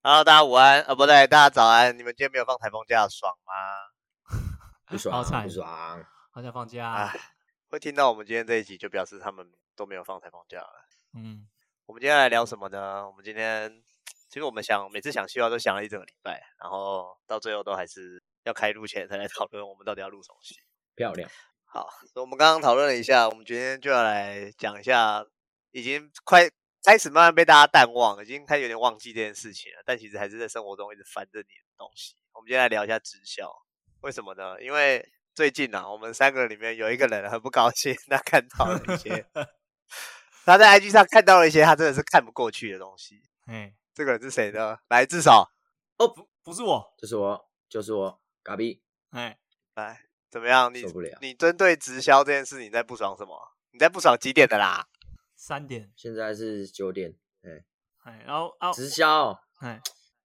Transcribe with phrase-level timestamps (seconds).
[0.00, 1.98] Hello，大家午安，呃，不对，大家早安。
[1.98, 3.52] 你们今天没有放台风假，爽吗？
[4.86, 6.92] 不爽，好惨不爽，好想放假。
[6.92, 7.20] 哎，
[7.68, 10.86] 会听到我们今天这一集，就表示他们都没有放台风假了。
[11.14, 11.48] 嗯，
[11.86, 13.04] 我们今天来聊什么呢？
[13.08, 13.82] 我们今天
[14.28, 20.54] 其实我们想每次想计划都想了一整个礼拜，然后到最后都还是要开录前才来讨论我们到底要录什么戏。
[20.94, 21.28] 漂亮。
[21.64, 25.26] 好，所以我们刚刚讨论了一下，我们今天就要来讲一下，
[25.72, 26.48] 已经快。
[26.88, 29.82] 开始慢慢被大家淡忘，已经开始有点忘记这件事情了。
[29.84, 32.16] 但其实还是在生活中一直烦着你的东西。
[32.32, 33.46] 我们今天来聊一下直销，
[34.00, 34.58] 为什么呢？
[34.62, 39.26] 因为最近啊，我们三个里面有一个人很不高兴， 他看到了一些，
[40.46, 43.20] 他在 IG 上看到了一些他真的是看不过去的东西。
[43.44, 44.78] 哎，这个人是谁呢？
[44.88, 45.46] 来，至少
[45.98, 48.82] 哦，不，不是我，就是我，就是我，嘎比。
[49.10, 49.36] 哎，
[49.74, 50.72] 来，怎么样？
[50.72, 51.18] 你受不了。
[51.20, 53.38] 你针对直销这件事，你在不爽什么？
[53.72, 54.88] 你在不爽几点的啦？
[55.40, 57.64] 三点，现在是九点，哎，
[58.02, 59.80] 哎，然后啊，直销，哎，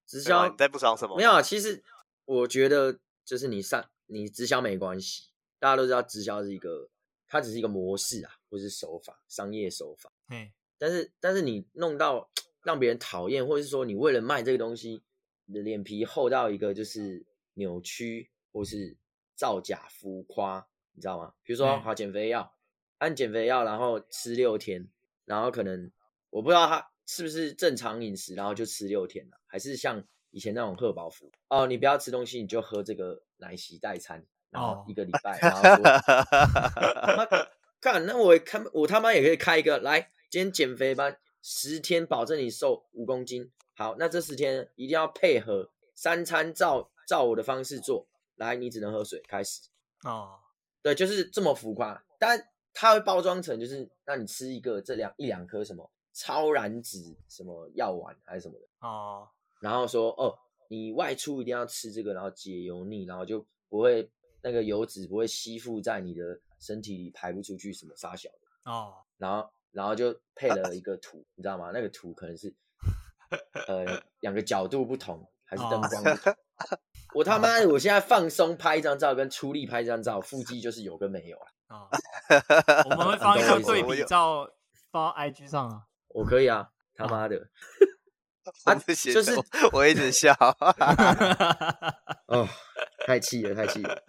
[0.08, 1.16] 直销，你在不爽什么？
[1.16, 1.84] 没有啊，其实
[2.26, 5.30] 我觉得就是你上你直销没关系，
[5.60, 6.90] 大家都知道直销是一个，
[7.28, 12.32] 它只是一个模式啊，或是手法，商业手法，哎，但是但是你弄到
[12.64, 15.04] 让别人讨厌，或者是说你为了卖这个东西，
[15.46, 17.24] 你的脸皮厚到一个就是
[17.54, 18.98] 扭曲，或是
[19.36, 21.36] 造假浮夸，你知道吗？
[21.44, 22.56] 比如说好减肥药，
[22.98, 24.90] 按减肥药，然后吃六天。
[25.26, 25.92] 然后可能
[26.30, 35.78] 我不知道他是不是正常饮食，然后就吃六天了，还是像以前那种贺宝福哦，你不要吃东西，你就喝这个奶昔代餐，然后一个礼拜，然后说，
[37.82, 43.52] 看 那我看我他妈也可以开一个来，今天减肥班十天，保证你瘦五公斤。
[43.76, 49.62] 好，那这十天一定要配合三餐照照我的方式做，来，你只能喝水，开始。
[50.04, 50.40] 哦，
[50.82, 52.50] 对，就是这么浮夸，但。
[52.74, 59.28] 它会包装成就是让你吃一个这两一两颗什么超燃脂什么药丸还是什么的哦，
[59.62, 64.10] 然后说哦，你外出一定要吃这个，然后解油腻，然后就不会
[64.42, 71.72] 那个油脂不会吸附在你的身体里排不出去什么沙小的哦，然后然后就配了一个图，你知道吗？
[71.74, 72.54] 那个图可能是
[73.68, 76.34] 呃两个角度不同还是灯光不同。
[76.34, 76.38] 哦、
[77.16, 81.48] 我他妈我现在放松拍一张照跟出力拍一张照，腹肌就是有跟没有啊。
[81.74, 81.90] 啊，
[82.86, 84.48] 我们会放一张对比照
[84.92, 85.84] 发 IG 上啊。
[86.10, 87.36] 我可以啊，他妈的，
[88.66, 89.34] 啊，就是
[89.72, 90.32] 我一直笑。
[92.28, 92.48] 哦，
[93.06, 94.04] 太气了，太气了。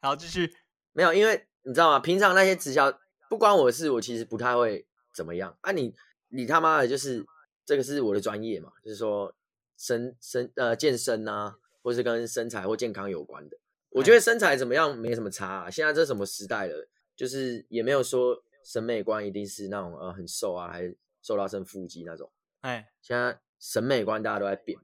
[0.00, 0.54] 好，继续。
[0.92, 1.98] 没有，因为你知道吗？
[1.98, 2.92] 平常那些直销
[3.28, 5.56] 不关我的事，我其实不太会怎么样。
[5.60, 5.94] 啊你，
[6.28, 7.24] 你你他妈的，就是
[7.64, 9.34] 这个是我的专业嘛，就是说
[9.76, 13.56] 身身呃健身啊，或是跟身材或健康有关的。
[13.90, 15.70] 我觉得身材怎么样没什么差啊。
[15.70, 16.88] 现在这什么时代了？
[17.14, 22.30] 就是也没有说审美观一定是那种呃很瘦啊，还是瘦到剩腹肌那种。
[22.60, 24.78] 哎，现在审美观大家都在变，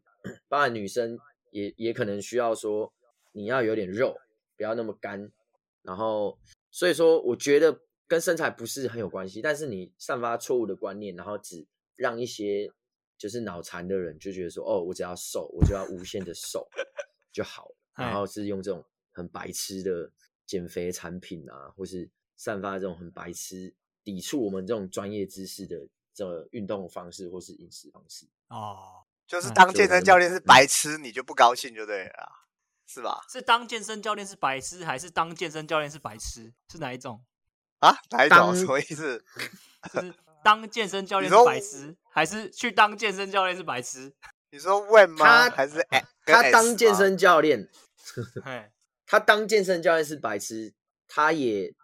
[0.49, 1.19] 当然女生
[1.50, 2.93] 也也可能需要说
[3.33, 4.16] 你要有点肉，
[4.56, 5.31] 不要那么干。
[5.83, 6.39] 然后
[6.71, 11.66] 所以说，我觉得跟身材不是很有关系，但是你散发错误的观念，然后只
[11.97, 12.71] 让一些
[13.16, 16.69] 就是脑残的人就觉得说，哦，我只要瘦，我就要无限的瘦
[17.33, 20.10] 就好， 然后是用这种很白痴的
[20.45, 22.10] 减肥产品啊，或是。
[22.38, 25.76] 散发这种很白痴、抵触我们这种专业知识的
[26.15, 32.32] 这运动方式或是饮食方式哦，就是当健身教练是白痴，你就不高兴就对了，
[32.87, 33.21] 是吧？
[33.28, 36.54] 是当健身教练是白痴，还是当健身教练是白痴？
[36.71, 37.25] 是哪一种
[37.81, 37.93] 啊？
[38.10, 38.54] 哪一种？
[38.56, 39.22] 什么意思？
[39.93, 44.15] 就是当健身教练是白痴，还是去当健身教练是白痴？
[44.50, 45.50] 你说问吗？
[45.50, 47.69] 还是哎，他当健身教练，
[49.04, 50.72] 他当健身教练是白痴，
[51.09, 51.75] 他也。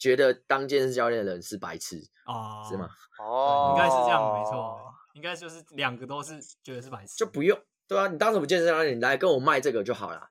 [0.00, 2.88] 觉得当健身教练的人是白痴哦，是吗？
[3.20, 7.56] 哦，应该是这样，没错，应该就是两个都是觉得是白痴，就不用
[7.86, 8.96] 对啊，你当什么健身教练？
[8.96, 10.30] 你来跟我卖这个就好了，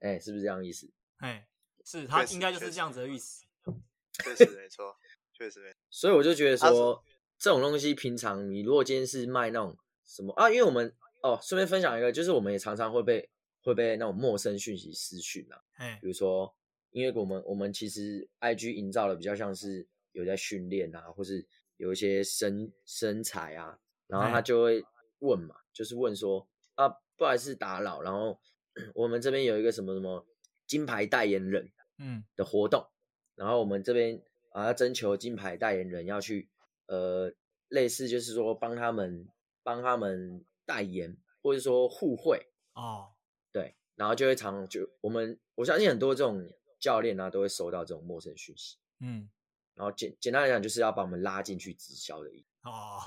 [0.00, 0.90] 哎，是不是这样意思？
[1.18, 1.46] 哎，
[1.84, 3.44] 是他应该就是这样子的意思，
[4.24, 4.96] 确实没错，
[5.34, 5.76] 确实没错。
[5.90, 7.04] 所以我就觉得说，
[7.38, 9.76] 这种东西平常你如果今天是卖那种
[10.06, 13.28] 什么啊，因为我们哦，顺便分享一个，就是我们也常常会被
[13.62, 16.54] 会被那种陌生讯息私讯啊，哎，比如说。
[16.92, 21.46] 因为我们我们其实 IG 营造的比较像是有在训练啊，或是
[21.76, 23.78] 有一些身身材啊，
[24.08, 24.84] 然后他就会
[25.20, 28.40] 问嘛，就是问说啊，不好意思打扰，然后
[28.94, 30.26] 我们这边有一个什么什么
[30.66, 32.90] 金牌代言人嗯的活动，嗯、
[33.36, 34.20] 然后我们这边
[34.50, 36.48] 啊要征求金牌代言人要去
[36.86, 37.32] 呃
[37.68, 39.28] 类似就是说帮他们
[39.62, 43.12] 帮他们代言或者说互惠哦，
[43.52, 46.50] 对，然后就会常就我们我相信很多这种。
[46.80, 49.28] 教练啊，都会收到这种陌生讯息，嗯，
[49.74, 53.00] 然后简简单来讲，就是要把我们拉进去直销的意思哦。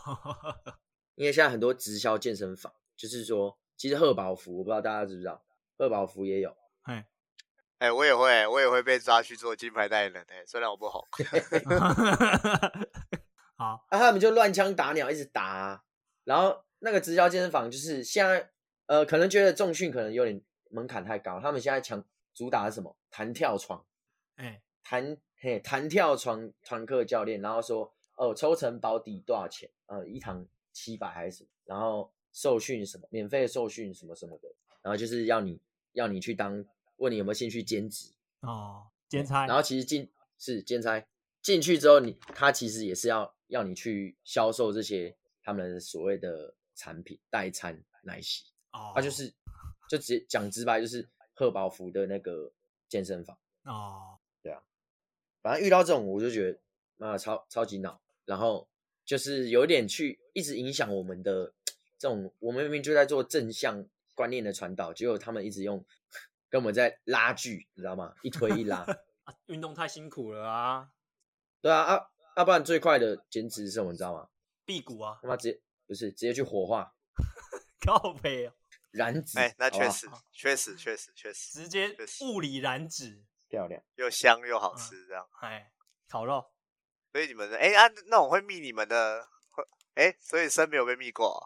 [1.16, 5.44] 因为现在很多直销健身房，就是说其实贺宝福我不知道大家知不知道，
[5.78, 6.56] 贺宝福也有。
[6.84, 7.08] 哎
[7.80, 11.06] 哎，我也会，我也会被抓去做金牌代言人哎，虽然我不红。
[13.58, 15.84] 好，那、啊、他们就乱枪打鸟，一直打、啊。
[16.24, 18.50] 然后那个直销健身房就是现在，
[18.86, 22.04] 呃，可能觉得重训可能有点门槛太高，他们现在强
[22.34, 22.96] 主打的是什么？
[23.14, 23.86] 弹跳床，
[24.38, 29.70] 哎，弹嘿弹跳床团课教练，然后说哦，抽成保底多少钱？
[29.86, 31.50] 呃，一堂七百还是什么？
[31.66, 33.08] 然后受训什么？
[33.12, 34.50] 免费受训什么什么的，
[34.82, 35.62] 然后就是要你
[35.92, 36.66] 要你去当，
[36.98, 39.46] 问你有没有兴趣兼职哦，兼差。
[39.46, 41.06] 然后其实进是兼差
[41.44, 43.34] 进去之后你，你他其实也是要。
[43.48, 49.32] 要你去销售这些他们所谓的产品代餐奶昔，哦，他就是
[49.88, 52.52] 就直接讲直白，就是贺宝福的那个
[52.94, 54.62] 健身房哦，对啊，
[55.42, 56.60] 反正遇到这种我就觉得
[56.98, 58.68] 妈超超级恼，然后
[59.04, 61.52] 就是有点去一直影响我们的
[61.98, 65.84] 这种，我们明明就在做正向观念的传导，结果他们一直用
[66.50, 68.14] 跟我们在拉锯，你知道吗？
[68.22, 68.86] 一推一拉，
[69.26, 70.92] 啊，运动太辛苦了啊，
[71.62, 72.10] 对啊啊。
[72.36, 73.92] 要、啊、不然最快的减脂是什么？
[73.92, 74.28] 你知道吗？
[74.66, 75.20] 辟谷啊！
[75.22, 76.94] 他妈直接不是直接去火化，
[77.86, 78.54] 靠北啊！
[78.94, 85.28] 燃脂，哎、欸，那确实，确实，确实，确实，直接物理燃脂，漂亮，又香又好吃，这样。
[85.42, 85.72] 哎、嗯，
[86.10, 86.46] 烤肉。
[87.12, 89.28] 所以你们的哎、欸、啊，那我会密你们的，
[89.96, 91.42] 哎、欸，所以生没有被密过、哦，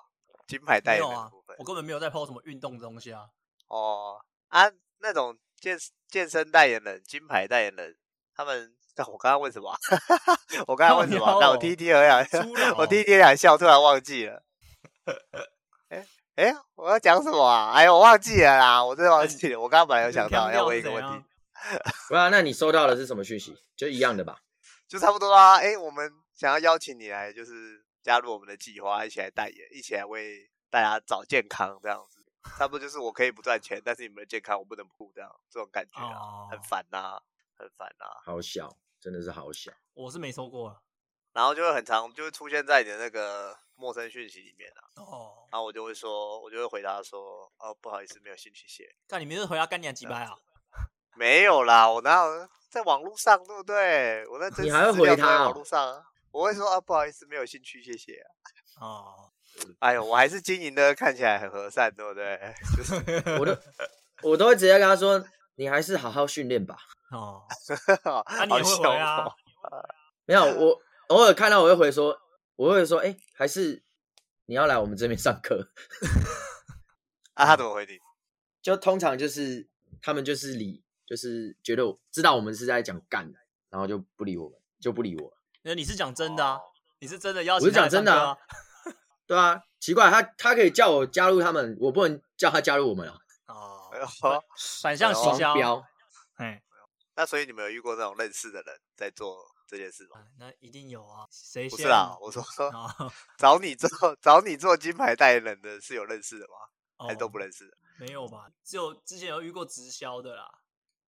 [0.48, 3.30] 金牌代言人的部分、啊，我根本没有在 po 什么运动东西啊。
[3.68, 5.78] 哦啊，那种健
[6.08, 7.98] 健身代言人、金牌代言人，
[8.36, 8.74] 他们。
[9.14, 9.72] 我刚刚问什么？
[10.66, 11.38] 我刚刚问什么？
[11.40, 12.28] 那我听一听而已。
[12.80, 14.44] 我听一听两笑，突然忘记了。
[15.90, 16.04] 哎
[16.38, 17.72] 哎，我要讲什么啊？
[17.74, 18.86] 哎呦，我忘记了啦！
[18.86, 19.60] 我真的忘记了。
[19.60, 21.26] 我刚刚本来有想到要问一个问题。
[22.08, 23.58] 不啊，那你收到的是什么讯息？
[23.76, 24.38] 就一样的吧？
[24.88, 25.58] 就差不多啦。
[25.58, 32.24] 哎，我们想要邀请你来，就是加入我们的计划，一起来代言，一起来为大家找健康这样子。
[32.58, 37.20] 差不多就是我可以不赚钱，但是你们的健康我不能不顾，这样这种感觉啊，很烦呐，
[37.58, 38.06] 很烦呐。
[38.24, 38.78] 好小。
[39.00, 40.76] 真的是好小，我是没收过，
[41.34, 44.82] 然后就会很常就会出现在你的那个陌生讯息里面啊。
[44.96, 48.94] 哦，然后我就会说，我就会回答说，哦，不好意思，没有兴趣写。
[49.08, 50.36] 看你没有回答干你几百啊？
[51.16, 54.28] 没有啦，我哪有在网络上，对不对？
[54.28, 58.30] 我在真实在网络上，啊，我会说啊，不好意思，没有兴趣，谢谢啊。
[58.82, 59.32] 哦，
[59.80, 62.40] 哎呦，我还是经营的看起来很和善，对不对？
[62.78, 62.96] 就是
[63.40, 63.58] 我都
[64.24, 65.24] 我都会直接跟他说，
[65.56, 66.78] 你还是好好训练吧。
[67.12, 67.42] 哦，
[68.38, 69.26] 那你会回啊？
[70.26, 72.16] 没有，我偶尔看到我会回说，
[72.58, 73.82] 我会说，哎、欸，还是
[74.48, 75.70] 你要来我们这边上课？
[77.34, 77.98] 啊，他怎么回你？
[78.62, 79.70] 就通常就是
[80.02, 83.40] 他们就是理，就是觉得我知道我们是在讲干的，
[83.70, 85.34] 然后就不理我们，就不理我。
[85.62, 86.56] 那你是讲真的啊？
[86.56, 86.62] 哦、
[87.00, 87.56] 你是真的要？
[87.56, 88.38] 我是讲真的啊。
[89.28, 93.18] 对啊，奇怪，他他可以叫我加入他们，我不能叫他加入我们啊。
[93.48, 93.92] 哦，
[94.82, 95.84] 反向行销，
[96.38, 96.64] 哎。
[97.16, 99.36] 那所以你们有遇过那种认识的人在做
[99.68, 100.26] 这件事吗？
[100.38, 101.70] 那一定有啊，谁？
[101.70, 102.72] 不是啊，我说说
[103.38, 103.90] 找你做
[104.22, 107.06] 找你做金牌代言人的是有认识的吗？
[107.06, 107.78] 还是都不认识的？
[108.00, 110.50] 没有吧，只有之前有遇过直销的啦。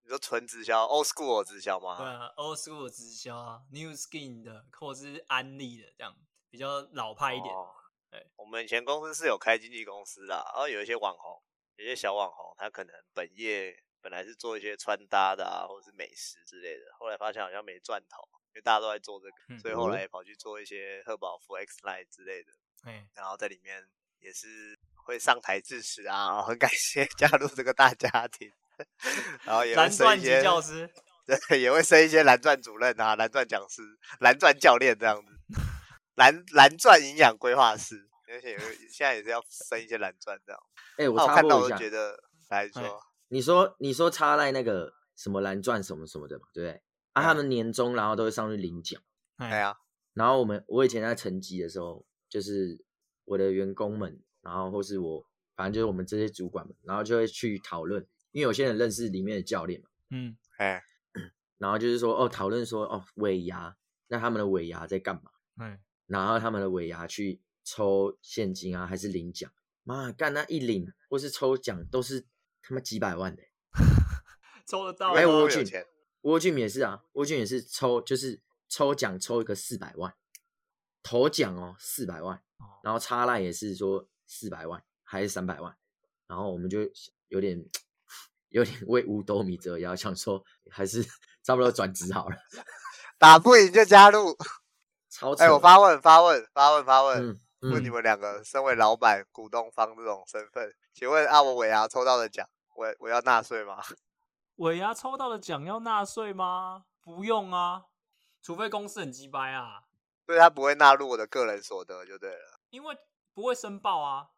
[0.04, 1.98] 你说纯直销，old school 直销吗？
[1.98, 6.16] 对啊，old school 直销啊，new skin 的，或者是安利的，这样
[6.50, 7.54] 比较老派一点。
[8.12, 11.42] 对，我们以前公司是有开经纪公司的，然后有一些网红，
[11.76, 13.84] 有些小网红，他可能本业。
[14.02, 22.52] 本来是做一些穿搭的啊，或者是美食之类的，后来发现好像没赚头，因为大家都在做这个，嗯、所以后来也跑去做一些贺宝福 X Line 之类的。
[22.86, 23.84] 嗯、然后在里面
[24.20, 28.52] 也是会上台致辞啊，很感谢 加入这个大家庭。
[29.44, 30.90] 然后也会升一些教师，
[31.26, 33.82] 对，也会升一些蓝钻主任啊、蓝钻讲师、
[34.22, 35.32] 蓝钻教练这样子，
[36.16, 38.58] 蓝蓝钻营养规划师，而且
[38.90, 40.62] 现在也是要升一些蓝钻这样。
[40.98, 42.18] 哎、欸，我，我看到我就觉得
[42.50, 42.82] 来说。
[42.82, 42.90] 欸
[43.32, 46.82] 你说你说插在那个什么蓝钻什么什么的嘛，对不对？
[47.14, 49.02] 啊，他们年终然后都会上去领奖，
[49.38, 49.78] 对呀。
[50.14, 52.84] 然后我们我以前在成绩的时候，就是
[53.26, 55.26] 我的员工们，然后或是我，
[55.56, 60.84] 反正就是我们这些主管们，然后就会去讨论，因为有些人认识里面的教练嘛，嗯，哎，
[61.58, 63.76] 然后就是说哦，讨论说哦，尾牙，
[64.08, 65.32] 那他们的尾牙在干嘛？
[65.60, 69.52] 嗯，然后他们的尾牙去抽现金啊，还是领奖？
[69.84, 72.26] 妈干那一领或是抽奖都是。
[72.62, 73.42] 他妈几百万的，
[74.68, 75.14] 抽得到？
[75.14, 75.66] 还有沃俊，
[76.22, 80.14] 沃俊也是啊，沃俊也是抽，就是抽奖抽一个四百万，
[81.02, 82.42] 头奖哦四百万，
[82.84, 85.76] 然后差赖也是说四百万还是三百万，
[86.28, 86.80] 然后我们就
[87.30, 87.64] 有点
[88.50, 91.04] 有点为五斗米折腰，想说还是
[91.44, 92.36] 差不多转职好了，
[93.18, 94.38] 打不赢就加入。
[95.12, 103.82] 超哎、欸，我发问发问发问发问，问你们两个身为老板、股东方这种身份，请问阿，我尾牙抽到的奖，我我要纳税吗？
[104.60, 106.86] 尾牙抽到的奖要纳税吗？
[107.00, 107.86] 不用啊，
[108.42, 109.86] 除非公司很鸡掰啊。
[110.26, 112.98] 所以他不会纳入我的个人所得就对了，因为
[113.34, 114.32] 不会申报啊。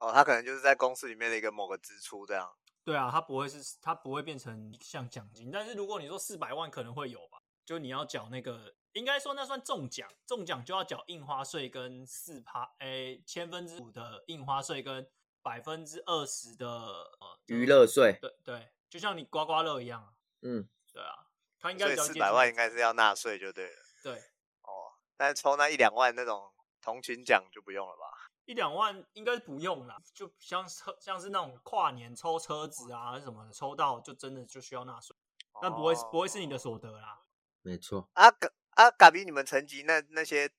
[0.00, 2.52] 哦，他可能就是在公司里面的一个某个支出这样。
[2.82, 5.48] 对啊，他不会是，他不会变成像奖金。
[5.52, 7.38] 但是如果你说四百万，可能会有吧？
[7.64, 15.08] 就你要缴那个，应该说那算中奖，中奖就要缴印花税跟四趴，诶，千分之五的印花税跟
[15.40, 18.18] 百分之二十的呃娱乐税。
[18.20, 20.12] 对对，就像你刮刮乐一样啊。
[20.42, 21.24] 嗯，对啊，
[21.58, 23.76] 他应该四百万应该是要纳税就对了。
[24.02, 28.04] 对，哦，但是抽那一两万那种同情奖就不用了吧？
[28.44, 35.16] 一两万应该是不用啦，就像车像是那种跨年抽车子啊什么的，抽到就真的就需要纳税，
[35.62, 37.22] 但不会、哦、不会是你的所得啦。
[37.62, 38.10] 没错。
[38.12, 40.50] 啊嘎啊嘎比，你们成绩那那些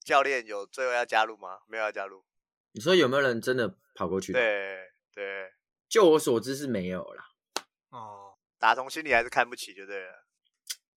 [0.00, 1.60] 教练有最后要加入吗？
[1.66, 2.26] 没有要加入。
[2.72, 4.34] 你说有没有人真的跑过去？
[4.34, 5.54] 对对，
[5.88, 7.27] 就我所知是没有啦。
[7.90, 10.26] 哦，打从心里还是看不起就对了。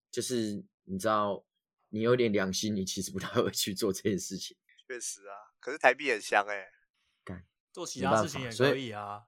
[0.09, 1.43] 就是你知道，
[1.89, 4.57] 你有点良心，你其实不太会去做这件事情。
[4.87, 5.35] 确实啊。
[5.59, 9.25] 可是台币很香哎、欸，做其他事情也可以啊。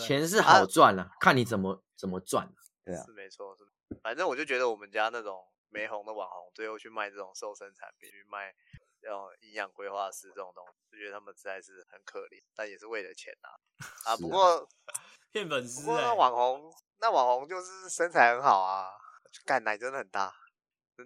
[0.00, 2.52] 钱是好赚啊，看你怎么怎么赚。
[2.84, 3.64] 对啊，是没错，是。
[4.02, 8.52] 反正我就觉得我们家那种没红的网红，最后去卖这种瘦身产品，去卖
[9.00, 13.54] 这种营养规划师这种东西，就觉得他们实在是很可怜，但也是为了钱啊。
[14.10, 14.68] 啊，不过
[15.36, 15.82] 骗粉丝。
[15.82, 18.88] 不过那网红，那网红就是身材很好啊，
[19.44, 20.34] 干奶真的很大。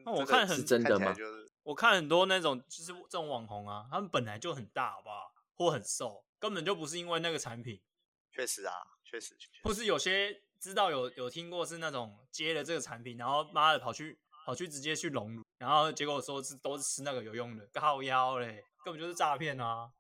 [0.05, 1.13] 那我看很是真的吗？
[1.65, 5.33] 我看很多那种就是这种网红啊，他们本来就很大，好不好？
[5.57, 7.83] 或很瘦，根本就不是因为那个产品。
[8.31, 8.73] 确实啊，
[9.05, 9.61] 确实，确实。
[9.65, 19.91] 或是有些知道有有听过是那种接了这个产品，然后妈的跑去跑去直接去隆乳，然后结果说是都是吃那个有用的，靠腰嘞，根本就是诈骗啊！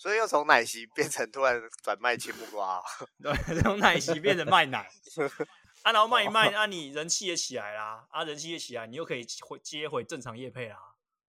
[0.00, 2.82] 所以又从奶昔变成突然转卖青木瓜，
[3.22, 4.90] 对，从奶昔变成卖奶。
[5.84, 10.78] 啊，然后卖一卖，啊，你人气也起来啦，啊，人气也起来，你又可以回接回正常业配啦。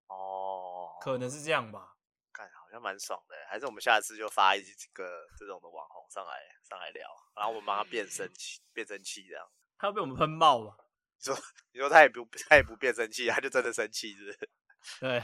[0.08, 1.98] 哦，可能是这样吧。
[2.32, 4.62] 看，好像蛮爽的，还是我们下次就发一
[4.94, 9.46] 个这种的网红上来上来聊，然后我们帮他变声器，变声器这样。
[9.78, 10.78] 他要被我们喷爆吧？
[11.18, 11.38] 你说，
[11.74, 14.50] 你说他也不他也不变声器，他就真的生气，是不是？
[15.02, 15.24] 对，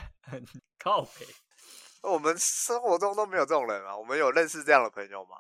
[0.78, 1.26] 靠北。
[2.04, 5.36] 我们生活中都没有这种人啊，我们有认识这样的朋友吗？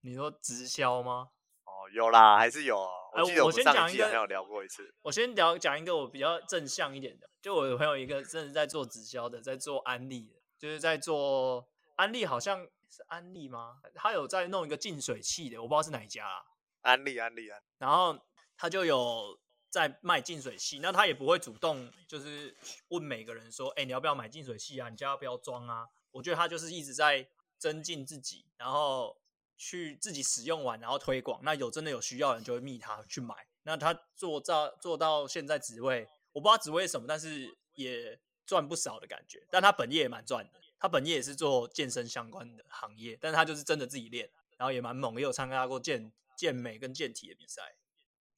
[0.00, 1.28] 你说直销吗？
[1.64, 2.88] 哦有啦，还是有。
[3.12, 4.94] 我记得我们上一集好像有聊过一次。
[5.02, 13.80] 我先聊讲一个我比较正向一点的，就我有朋友一个真的在做直销的，在做安利的，就是在做安利，好像是安利吗？
[13.94, 16.42] 他有在弄一个净水器的，我不知道是哪一家啊。
[16.82, 17.60] 安利，安利，安。
[17.78, 18.16] 然后
[18.56, 19.38] 他就有
[19.70, 22.54] 在卖净水器，那他也不会主动就是
[22.88, 24.88] 问每个人说，哎、欸，你要不要买净水器啊？
[24.88, 25.86] 你家要不要装啊？
[26.16, 29.16] 我觉得他就是一直在增进自己，然后。
[29.58, 31.40] 去自己使用完，然后推广。
[31.42, 33.34] 那有真的有需要的人就会密他去买。
[33.62, 39.46] 那他做到做到现在职位，我不知道职位是什么，但是也赚不少的感觉。
[39.50, 47.76] 但他本业也蛮赚的，他本业也是做健身相关的行业，但是他就是真的自己练，然后也蛮猛，也有参加过健健美跟健体的比赛。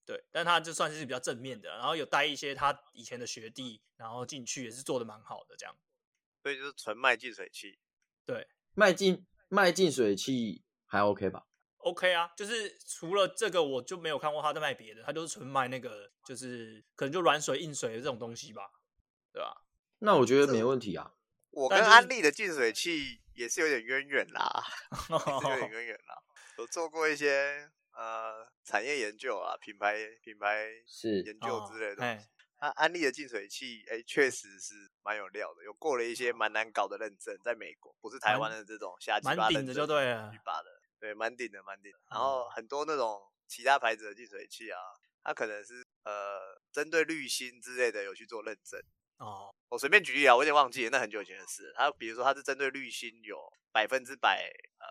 [0.07, 5.75] 对，但他就算是比较正面的，然后有带一些他以前的学弟，然后进去也是做的蛮好的这样。
[6.43, 7.79] 所以就是纯卖净水器，
[8.25, 10.65] 对，卖净卖净水器。
[10.91, 11.45] 还 OK 吧
[11.81, 18.63] ？OK 啊，就是除了这个，我就没有看过他在卖别的，他就是纯卖那个，就是可能就软水、硬水的这种东西吧，
[19.31, 19.67] 对吧？
[19.99, 21.13] 那我觉得没问题啊。
[21.51, 24.65] 我跟安利的净水器也是有点渊源啦，
[25.11, 26.23] 有点渊源啦。
[26.57, 32.27] 有做过一些呃产业研究啊，品牌品牌是研究之类的东西。
[32.27, 40.33] 他安利的净水器，哎，确实是蛮有料的，有过了一些蛮难搞的认证，在美国不是台湾的这种瞎鸡巴认的就对了，
[40.99, 41.99] 对，蛮顶的，蛮顶的。
[42.11, 44.79] 然后很多那种其他牌子的净水器啊，
[45.23, 48.81] 它可能是呃针对滤芯之类的有去做认证。
[49.19, 51.73] 哦，我随便举例啊，我有点忘记了，那很久以前的事。
[51.77, 53.39] 它比如说它是针对滤芯有
[53.73, 54.87] 百分之百呃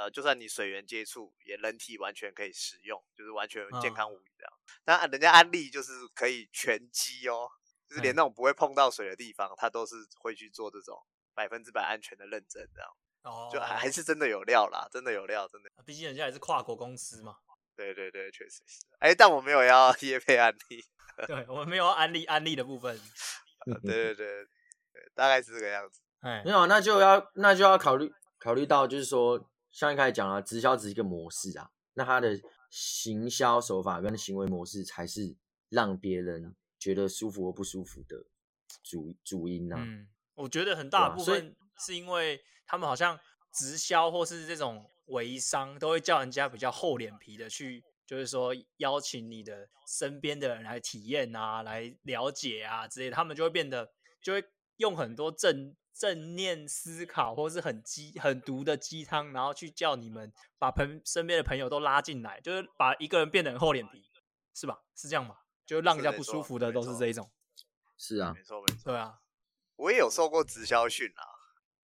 [0.00, 4.52] 呃，就算你水源接触，也人体完全可以使用，就是完全健康无虞这样。
[4.86, 7.46] 那、哦、人家安利就是可以全机哦，
[7.86, 10.96] 就是连那种不会碰到水的地方，他都是会去做这种
[11.34, 12.90] 百分之百安全的认证这样。
[13.24, 15.70] 哦，就还是真的有料啦，真的有料，真的。
[15.84, 17.36] 毕竟人家也是跨国公司嘛。
[17.76, 18.86] 对对对，确实是。
[19.00, 20.82] 哎、欸，但我没有要 业配安利。
[21.26, 22.98] 对，我们没有安利安利的部分。
[23.84, 24.44] 对对对
[24.92, 26.00] 对，大概是这个样子。
[26.20, 29.38] 哎，没有，那就要那就要考虑考虑到，就是说，
[29.70, 35.36] 像一开始讲了，直销只是一个模式啊，那它的行销手法跟行为模式才是
[35.68, 38.24] 让别人觉得舒服或不舒服的
[38.82, 39.76] 主主因啊。
[39.78, 41.56] 嗯，我觉得很大部分。
[41.82, 43.18] 是因为他们好像
[43.54, 54.44] 直销或是这种微商都会叫人家比较厚脸皮的去，就是说邀请你的身边的人来体验啊，来了解啊之类的，他们就会变得就会
[54.76, 64.10] 用很多正正念思考或是很鸡很毒的鸡汤，然后去叫你们把朋身边的朋友都拉进来，就是把一个人变得很厚脸皮，
[64.54, 64.80] 是吧？
[64.96, 65.36] 是这样吗？
[65.66, 67.30] 就让人家不舒服的都是这一种。
[67.98, 68.92] 是啊，没错没错。
[68.92, 69.20] 对啊，
[69.76, 71.22] 我也有受过直销训啊。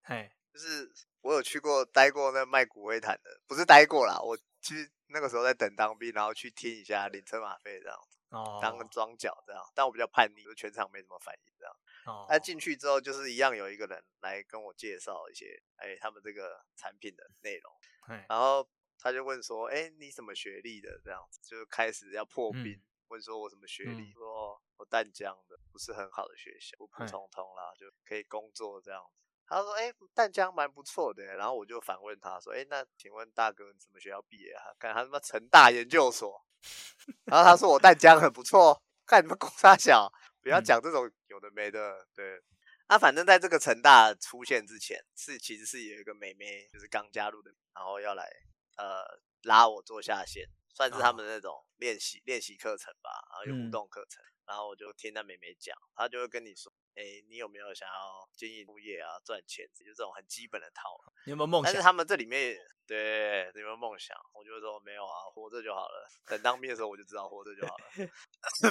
[0.05, 9.63] 嘿，就是我有去过待过那卖骨灰坛的，不是待过啦，我其实那个时候在等当兵，然后去听一下领车马费这样子，哦，当个桩脚这样。
[9.75, 11.77] 但我比较叛逆，就全场没什么反应这样。
[12.07, 17.73] 哦，那进去之后就是一样有一个人来跟我介绍一些，哎，他们这个产品的内容。
[18.29, 18.69] 然后
[18.99, 21.01] 他就问说，哎，你什么学历的？
[21.05, 24.11] 这样子就开始要破冰，嗯、问说我什么学历？
[24.11, 29.25] 嗯、说我淡江的，不是很好的学校，普普通通啦，就可以工作这样子。
[29.49, 34.75] 他说：“哎，淡江蛮不错的。”然后我就反问他说：“哎，那请问大哥你什么学校毕业啊？
[34.77, 36.45] 看他他妈成大研究所。”
[37.27, 40.11] 然后他说：“我淡江很不错。”看你们公差小，
[40.43, 42.07] 不要讲这种有的没的。
[42.15, 42.41] 对，
[42.89, 48.29] 啊，反正在这个成大出现之前，是其实是有一个妹妹，就是刚加入的，然后要来
[48.77, 49.05] 呃
[49.43, 50.45] 拉我做下线，
[50.75, 54.23] 算是他们的那种练习练习课程吧，然后有互动课程。
[54.23, 59.69] 嗯然后我就听那妹妹讲，她就会跟你说，哎，你有没有想要经营物业啊，赚钱？
[59.75, 61.13] 就这种很基本的套路。
[61.27, 61.71] 你有没有梦想？
[61.71, 64.17] 但是他们这里面，对，你有没有梦想？
[64.33, 66.09] 我就说没有啊，活着就好了。
[66.27, 68.11] 等当兵的时候，我就知道活着就好了。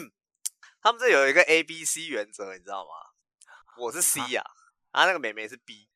[0.82, 2.92] 他们这有一个 A B C 原则，你知道吗？
[3.78, 4.42] 我是 C 呀，
[4.92, 5.88] 啊，啊那个妹妹是 B，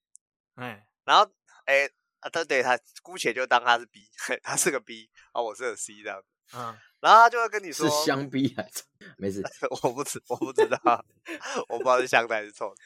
[0.55, 1.31] 哎，然后
[1.65, 4.07] 哎啊，他对他姑且就当他是 B，
[4.43, 6.77] 他是个 B，啊，我是个 C 这样子，嗯。
[7.01, 8.83] 然后他就会跟你说是香槟还是
[9.17, 9.41] 没事，
[9.83, 11.05] 我不知我不知道，
[11.69, 12.81] 我不知道是香的还是臭的。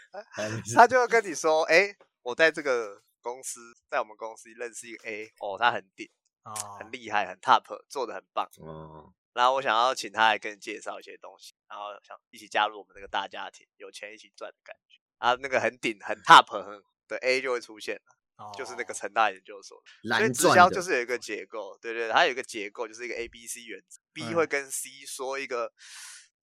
[0.76, 6.10] 他就会跟你说，哎，我在这个公司，在我们公司认识一个 A，哦，他很顶，
[6.44, 8.48] 哦，很厉害，很 top，做的很棒。
[8.58, 15.00] 哦，然后我想要请他来跟你介绍一些东西，然后想一起加入我们这个大家庭，有钱一起赚的感觉。
[15.18, 18.16] 啊，那个很顶、很 top 很的 A 就会出现了。
[18.56, 25.72] 就是那个成大研究所，所以直销就是有一个结构，对对，它有一个结构，就是一个 A B C 原则，B 会跟 C 说一个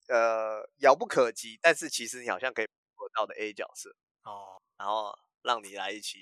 [0.09, 3.95] 呃遥不可及，但是其实你好像可以做到的 A 角色。
[4.25, 6.19] 哦，然后让你来一起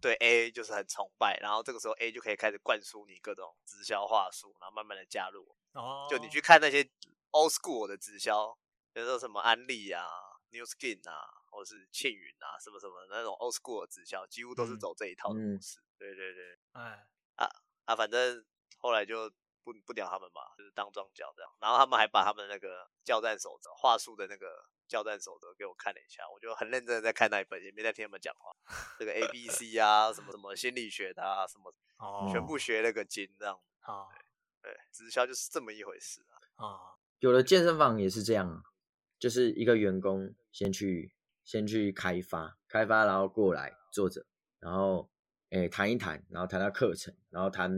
[0.00, 6.82] 对 A 就是很崇拜，然后这个时候 A 就可以开始灌输你各种直销话术，然后慢慢的加入哦，就你去看那些
[7.30, 8.56] old school 的直销，
[8.92, 10.06] 比如说什么安利啊、
[10.50, 11.41] New Skin 啊。
[11.52, 15.78] 或是庆云啊，什么什么那种 old school 的直销，几乎都是走这一套的模式。
[15.78, 17.46] 嗯、对对对，哎啊
[17.84, 18.44] 啊，反正
[18.78, 19.30] 后来就
[19.62, 21.52] 不不鸟他们嘛，就是当庄脚这样。
[21.60, 28.50] 然后他们还把他们那个教战守则、话术的那个教战守则给我看了一下，我就很认真的在看那一本，也没在听他们讲话。
[28.98, 33.54] 这个 A B C 啊，什么什么心理学的啊，什么哦，全部学了个精这样。
[33.84, 34.08] 哦、
[34.62, 36.34] 对，对，直销就是这么一回事啊。
[36.56, 38.62] 哦，有的健身房也是这样，
[39.18, 41.14] 就是一个员工先去。
[41.44, 44.24] 先去开发，开发，然后过来坐着，
[44.58, 45.10] 然后
[45.50, 47.70] 诶谈一谈，然后谈到课程，然后谈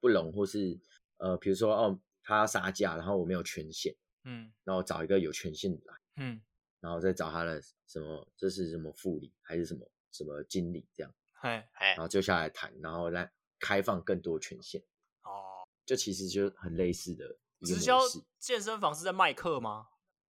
[0.00, 0.78] 不拢或是
[1.18, 3.94] 呃，比如说哦，他要杀价，然后我没有权限，
[4.24, 6.40] 嗯，然后找一个有权限的来，嗯，
[6.80, 14.80] 然后再找他的什么，这是什么副理还是什么什么经理这样，嘿，然后就下来谈，然后来开放更多权限，
[15.22, 17.98] 哦，就其实就很类似的直销
[18.38, 19.88] 健身房是在卖课吗？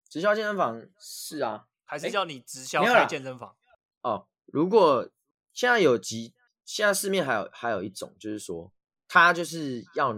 [0.08, 1.68] 直销健身房是啊。
[1.92, 3.54] 还是叫你直销开健身房
[4.00, 4.26] 哦。
[4.46, 5.10] 如果
[5.52, 8.72] 现在有几，现在市面还有还有一种，就是说
[9.06, 10.16] 他就是要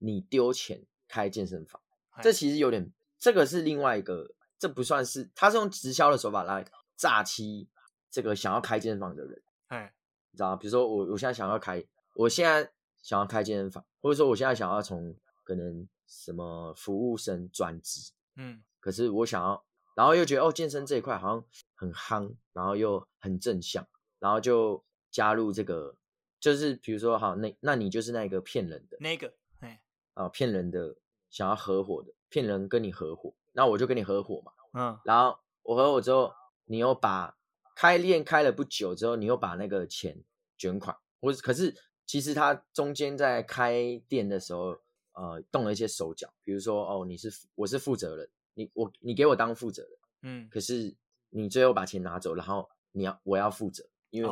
[0.00, 1.80] 你丢钱开健身房，
[2.20, 6.62] 这其实有点，这个是另外一个，这不算是，他是用直销的手法来
[6.94, 7.70] 诈欺
[8.10, 9.42] 这个想要开健身房的人。
[9.68, 9.94] 哎，
[10.30, 10.56] 你知道吗？
[10.56, 11.82] 比如说我我现在想要开，
[12.16, 19.64] 我现在想要开健身房，或者说我现在想要从可能什么服务生转职，嗯，可是我想要。
[19.94, 23.86] 然后又觉得哦，健身这一块好像很夯，然后又很正向，
[24.18, 25.96] 然后就加入这个，
[26.40, 29.80] 就是比如说好，那那你就是那个骗人的那个，哎，
[30.14, 30.96] 啊，骗人的
[31.30, 36.32] 想要合伙的，骗人跟你合伙，那我就跟你合伙嘛，嗯，然后我合伙之后，
[36.64, 37.36] 你又把
[37.76, 40.22] 开店开了不久之后，你又把那个钱
[40.58, 41.72] 卷款，我可是
[42.04, 44.76] 其实他中间在开店的时候，
[45.12, 48.28] 呃，动了一些手脚，比如说哦，你是我是负责人。
[48.54, 50.94] 你我你给我当负责人，嗯，可是
[51.30, 54.30] 你最后把钱拿走，然后你要我要负责，因为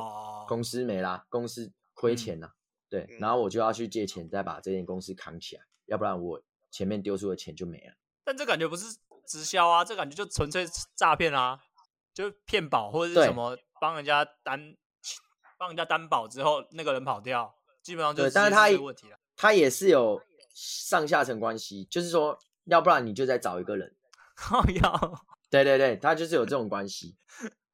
[0.48, 2.52] 公司没啦，公司亏钱呐，
[2.88, 7.94] 对，然后我就要去借钱，再把这间公司扛起来，要不然我前面丢出的钱就没了。
[8.24, 11.60] 但这感觉不是直销啊，这感觉就纯粹诈骗啊，
[12.14, 14.76] 就骗保或者是什么帮人家担
[15.58, 19.18] 帮人家担保之后，那个人跑掉，基本上就是但是他问题了。
[19.34, 20.22] 他也是有
[20.54, 23.96] 上下层关系，就是说，要不然你就再找一个人。
[24.42, 25.24] 靠腰。
[25.48, 27.16] 对 对对，他就是有这种关系。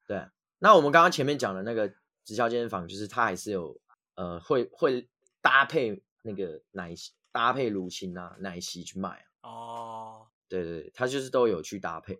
[0.05, 0.23] 对，
[0.59, 1.91] 那我们刚刚前面讲的那个
[2.23, 3.75] 直销健身房，就是他还是有
[4.15, 5.09] 呃，会会
[5.41, 9.49] 搭配那个奶昔，搭配乳清啊、奶昔去卖啊。
[9.49, 12.19] 哦，对对对，他就是都有去搭配。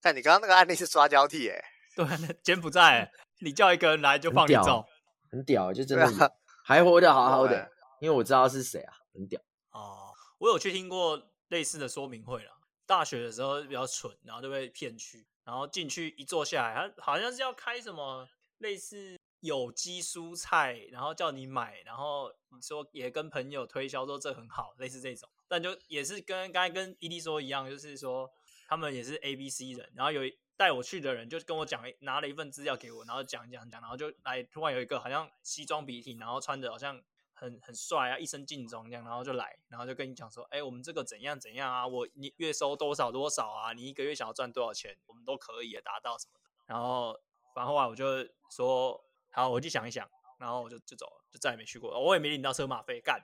[0.00, 1.62] 但你刚刚那个案例是刷交替哎，
[1.94, 2.06] 对，
[2.42, 3.10] 柬埔寨，
[3.40, 4.86] 你叫一个人来就放你走，
[5.30, 6.32] 很屌，就真的
[6.64, 9.40] 还活得好好的，因为我知道是谁啊，很屌。
[9.72, 12.59] 哦，我有去听过类似的说明会了。
[12.90, 28.28] 大学的时候比较蠢，然后就被骗去，然后进去一坐下来，他好像是要开什么类似有机蔬菜，然后叫你买，然后你说也跟朋友推销说这很好，类似这种，但就也是跟刚才跟伊 D 说一样，就是说
[28.66, 30.22] 他们也是 A B C 人，然后有
[30.56, 37.00] 带我去的人就跟我讲，拿了一份资料给我，然后讲讲讲，然后就来突然有一个好像西装笔挺，然后穿着好像。
[37.40, 46.50] 很很帅啊，一身劲装这样，然后就来，然后就跟你讲说，哎、欸，我们这个怎样怎样啊，我你月收多少多少啊，你一个月想要赚多少钱，我们都可以达到什么的。
[46.66, 47.18] 然后
[47.54, 48.04] 反正后来我就
[48.50, 50.06] 说，好，我去想一想，
[50.38, 53.18] 然后我就就走了，就再也没去过，我也没领到车马费，干。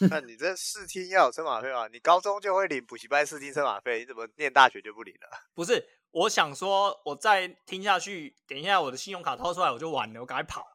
[0.08, 1.86] 那你这试听要有车马费啊？
[1.88, 5.28] 你高中就会领补习班试听车马费，你怎么念大学就不领了？
[5.54, 10.71] 不是，我想说，我再听下去，等一下我的信用卡掏出来我就完了，我赶快跑。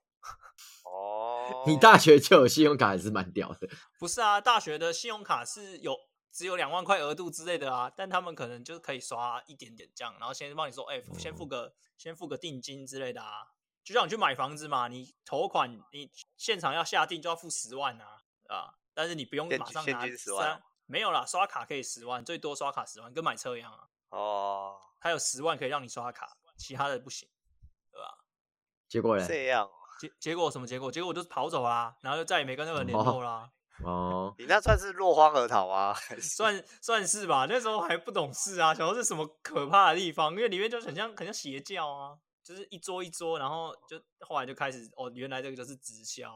[0.92, 3.68] 哦，你大学就有信用卡还是蛮屌的。
[4.00, 5.96] 不是啊，大学的信用卡是有
[6.32, 13.48] 只有两万块额度之类的啊，但他们可能就是可以刷一点点这样，然后先帮你说，哎、欸，先付个、嗯、先付个定金之类的啊，
[13.84, 23.88] 就像你去买房子嘛，你头款你现场要下定就要付十万啊啊，但是你不用马上拿十万，没有啦，刷卡可以十万，最多刷卡十万，跟买车一样啊。
[24.10, 27.28] 哦，还有十万可以让你刷卡，其他的不行，
[27.92, 28.24] 对吧？
[28.88, 29.28] 结果呢？
[29.28, 29.70] 这样。
[30.00, 30.92] 结结果什么结果？
[30.92, 33.50] 结果我就是跑走啦，然后就再也没跟那个人联络啦。
[33.84, 35.94] 哦，你那算是落荒而逃啊？
[36.20, 37.46] 算算是吧。
[37.48, 46.32] 那时候还不懂事啊，想说是什么可怕的地方，因为里面就很像很像邪教啊，就是一桌一桌，然后就后来就开始哦，原来这个就是直销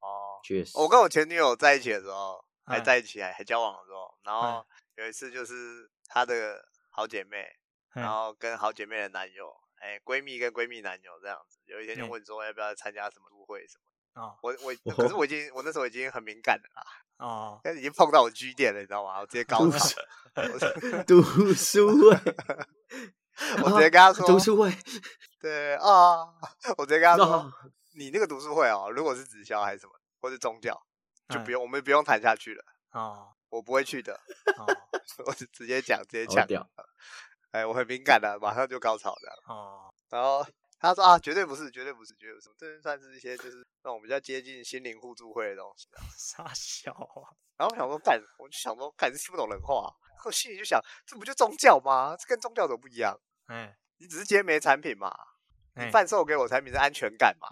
[0.00, 0.76] 哦，确实。
[0.76, 7.46] 我跟我前女友在一起的时候，还在一起还还交往的时候，然后有一次就是她的好姐妹，
[7.94, 9.54] 然后跟好姐妹的男友。
[9.82, 13.76] 哎，闺蜜跟闺蜜男友这样子，有一天就问说要不要参加什么读书会什
[14.14, 14.22] 么？
[14.22, 15.24] 啊，我我可是我。
[15.26, 16.82] 已经我那时候已经很敏感了啦，
[17.16, 19.18] 哦，但已经碰到我 G 点了，你知道吗？
[19.20, 21.20] 我直接告诉他，读
[21.54, 22.10] 书会，
[23.64, 24.70] 我直接跟他说读书会，
[25.40, 26.28] 对啊，
[26.76, 27.52] 我直接跟他说，
[27.96, 30.78] 你那个读书会哦，如果是直销还是什么，或是宗教，
[31.28, 34.20] 就不用，我们不用谈下去了，哦，我不会去的，
[35.24, 36.46] 我就直接讲，直接讲。
[37.52, 39.36] 哎、欸，我很敏感的，马上就高潮这样。
[39.46, 40.44] 哦，然后
[40.78, 45.86] 他说啊，绝对不是，绝对不是，绝对不是，这算是一些就是那种比较接近心灵互助会的东西。
[46.16, 47.28] 傻笑啊！
[47.58, 49.94] 然后我想说干，我就想说干，是听不懂人话。
[50.24, 52.16] 我心里就想，这不就宗教吗？
[52.16, 53.18] 这跟宗教都不一样。
[53.46, 55.12] 哎、欸，你只是接没产品嘛，
[55.74, 57.48] 欸、你贩售给我产品是安全感嘛，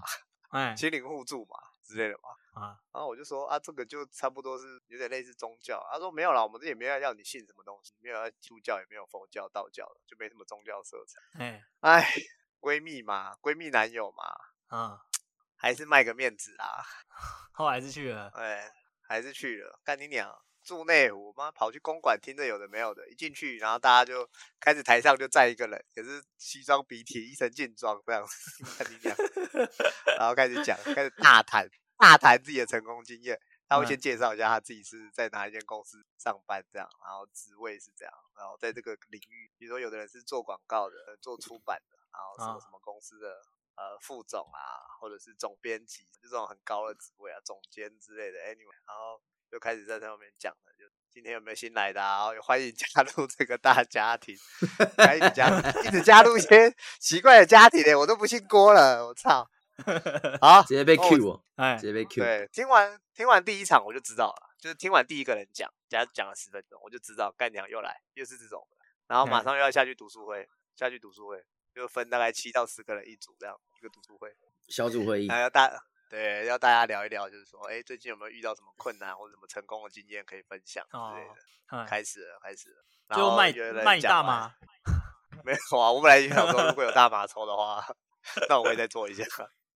[0.51, 2.31] 哎、欸，心灵互助嘛之类的嘛。
[2.61, 5.83] 啊，然后我就说啊，这个就差不多是有点类似宗教。
[5.91, 11.43] 他说没有啦，我们这也没有要你信什么东西，没有要基督教，也没有佛教、道教的，就没什么宗教色彩。
[11.43, 12.13] 哎，哎，
[12.61, 14.25] 闺蜜嘛，闺蜜男友嘛，
[14.67, 15.01] 啊，
[15.57, 16.85] 还是卖个面子啊。
[17.53, 18.71] 后来还是去了，哎，
[19.09, 19.81] 还是去了。
[19.85, 28.65] 干你娘，住内湖妈跑去公馆听着有的没有的，一进去，然后大家就开始台上就站一个人，也是西装笔挺，一身劲装这样子。
[28.79, 29.17] 干你娘，
[30.19, 31.69] 然后开始讲，开始大谈。
[32.01, 43.29] 大谈自己的成功经验，他会先介绍一下他自己是在哪一间公司上班，这样，然后职位是这样，然后在这个领域，比如说有的人是做广告的，做出版的，然后什么什么公司的
[43.77, 48.39] 呃副总啊，或者是总编辑，就这种很高的职位啊，总监之类的。
[48.39, 52.31] Anyway，然后就开始在上面讲了，就今天有没有新来的啊？
[52.43, 54.35] 欢迎加入这个大家庭，
[55.17, 59.47] 一直加入，一直加入一些奇怪的家庭的，我都不姓郭了，我操！
[60.41, 62.23] 好，直接被 Q 我，哎，直接被 Q。
[62.23, 68.77] 对，听完听完第一场我就知道了，就是听完第一个人讲，讲讲了十分钟，我就知道干娘又来，又是这种的，
[69.09, 74.35] 然后马上又要下去读书会，下去读书会，就分大概七到十个人一组这样一个读书会，
[74.69, 75.71] 小组会议，还要大
[76.09, 83.53] 对，要大家聊一聊，就是说，哎，最近有没有遇到什么困难或者什么成功的经验可以分享之类的，开始了，开始了，然后卖
[83.85, 84.53] 卖大麻，
[85.45, 87.81] 没有啊，我本来就想说，如果有大麻抽的话，
[88.51, 89.25] 那我会再做一下。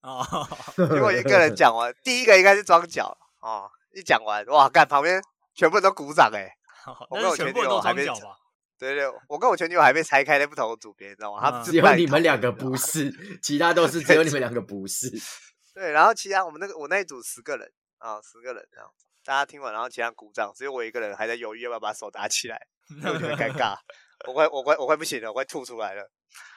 [0.04, 0.22] 哦，
[0.76, 3.16] 结果一个人讲完，第一个应该是装脚。
[3.40, 5.22] 哦，一讲完，哇，干旁边
[5.54, 6.48] 全部人都鼓掌 哎，
[7.08, 8.06] 我跟我前女友还没，
[8.78, 11.40] 对对，我跟我前女友还被拆开在不同的组别，你知道吗？
[11.40, 13.10] 他只有你们两个不是，
[13.42, 15.10] 其他都是只有你们两个不是。
[15.72, 18.86] 对，然后其他我们那个我那一组十个人啊，十个人这样，
[19.24, 22.60] 大家听完，然后其他鼓掌，只有我一个人还在犹豫要不要把手打起来，
[23.04, 23.74] 我觉得尴尬，
[24.26, 26.10] 我快我快我快不行了，我快吐出来了。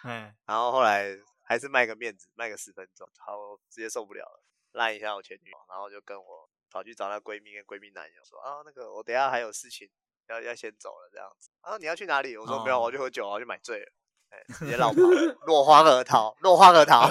[0.04, 1.08] 嗯，然后后来
[1.48, 9.90] 还是卖个面子，卖个十分钟，好，直接受不了了，赖一下我前女友，然后就跟我跑去找那闺蜜跟闺蜜男友说啊，那个我等下还有事情，
[10.28, 11.50] 要要先走了这样子。
[11.62, 12.36] 啊，你要去哪里？
[12.36, 13.92] 我说没有，我去喝酒，我要去买醉了。
[14.30, 15.02] 哎，直接落跑，
[15.46, 17.10] 落荒而逃，落荒而逃。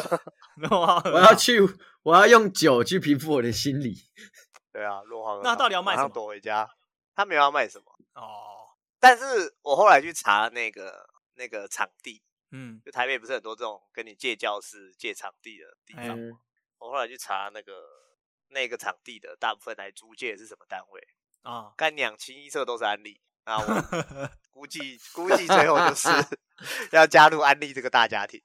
[0.71, 1.59] 我要去，
[2.03, 3.95] 我要用酒去平复我的心理。
[4.71, 5.49] 对啊，落荒而逃。
[5.49, 6.11] 那到底要卖什么？
[6.11, 6.69] 躲回家。
[7.15, 8.69] 他没有要卖什么哦。
[9.01, 12.23] 但是我后来去查那个那个场地，
[12.57, 16.19] 嗯，就台北不是很多这种跟你借教室、借场地的地方。
[16.19, 16.33] 嗯、
[16.79, 17.73] 我后来去查那个
[18.49, 21.09] 那个场地的大部分来租借的是什么单位
[21.43, 21.75] 啊？
[21.77, 23.21] 干娘清一色都是安利。
[23.45, 26.09] 啊，我 估计估计最后就是
[26.93, 28.43] 要加入安利这个大家庭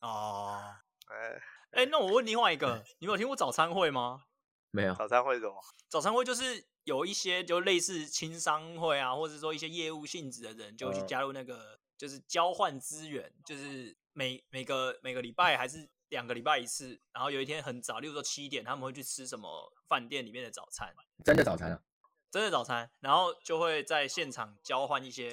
[0.00, 0.60] 哦。
[1.06, 1.40] 哎
[1.72, 4.24] 哎，那我问另外一 个，你有听过早餐会吗？
[4.72, 4.94] 没有。
[4.94, 5.54] 早餐会是什么？
[5.88, 20.94] 早餐会就是有一些就类似青商会啊，或者说一些业务性质的人，就会去加入那个，就是交换资源，就是每每个每个礼拜还是两个礼拜一次，然后有一天很早，例如说七点，他们会去吃什么饭店里面的早餐？
[21.22, 21.82] 真的早餐啊？
[22.30, 25.28] 真的早餐，然后就会在现场交换一些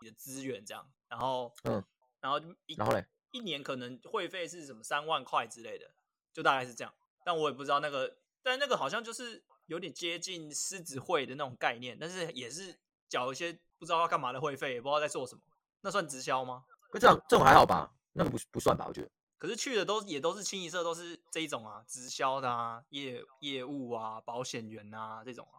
[0.00, 1.84] 你的资源，这样，然后，嗯，
[2.18, 5.88] 然后一然后嘞，一年可能会费是什么三万块之类的，
[6.32, 6.92] 就大概是这样。
[7.24, 12.76] 但我也不知道那个，但那个好像就是有点接近狮子会的那种概念，但是也是
[13.08, 15.42] 缴一些不知道要干嘛的会费，也不知道在做什么。
[15.82, 16.64] 那算直销吗？
[16.98, 17.92] 这样这种还好吧？
[18.12, 18.86] 那个不不算吧？
[18.88, 19.10] 我觉得。
[19.38, 25.58] 可是去的都也都是清一色都是这一种啊，直销的啊，业业务啊，保险员啊这种啊。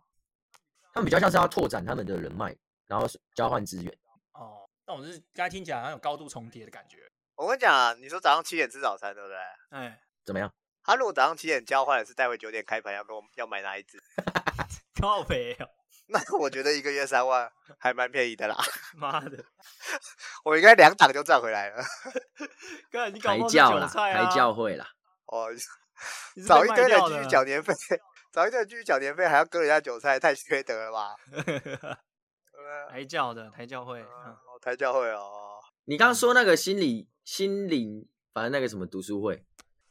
[0.94, 2.56] 他们比较像是要拓展他们的人脉，
[2.88, 3.06] 然后
[3.36, 3.98] 交换资源。
[4.34, 7.12] 哦，那我是刚才听起来好像有高度重叠的感觉。
[7.36, 9.38] 我跟你讲啊，你说早上七点吃早餐，对不对？
[9.72, 10.54] 哎，怎么样？
[10.84, 14.02] 他如果早上七点交换的是待会九点开盘要跟我要买哪一支？
[15.02, 15.68] 靠北哦。
[16.08, 18.56] 那我觉得一个月三万还蛮便宜的啦。
[18.96, 19.44] 妈的，
[20.46, 21.84] 我应该两档就赚回来了。
[22.92, 24.26] 哥，你 搞错韭菜啊？
[24.26, 24.88] 还教会啦。
[25.28, 25.48] 哦，
[26.46, 27.74] 早一堆人继续缴年费。
[28.32, 31.16] 找一堆人继续缴年费，还要割人家韭菜，太缺德了吧？
[32.89, 35.60] 抬轿的抬轿会，哦，抬轿会哦。
[35.86, 39.46] 你刚刚说那个心理心灵，反正那个什么读书会，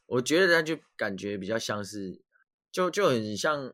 [0.07, 2.21] 我觉得他就感觉比较像是，
[2.71, 3.73] 就就很像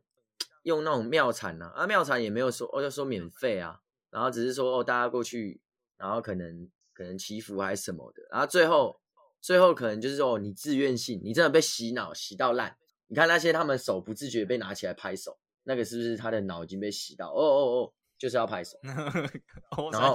[0.68, 5.60] 用那种庙产啊，啊庙产也没有说哦要说免费啊，然后只是说哦大家过去，
[5.96, 9.00] 然后可能可能祈福还是什么的，然后最后
[9.40, 12.76] 最后可能就是说你自愿性，你真的被洗脑洗到烂。
[13.06, 17.32] 你看那些他们手不自觉被拿起来拍手，那个是不是他的脑已经被洗到？
[17.32, 18.76] 哦哦哦，就是要拍手。
[18.84, 20.14] 然后，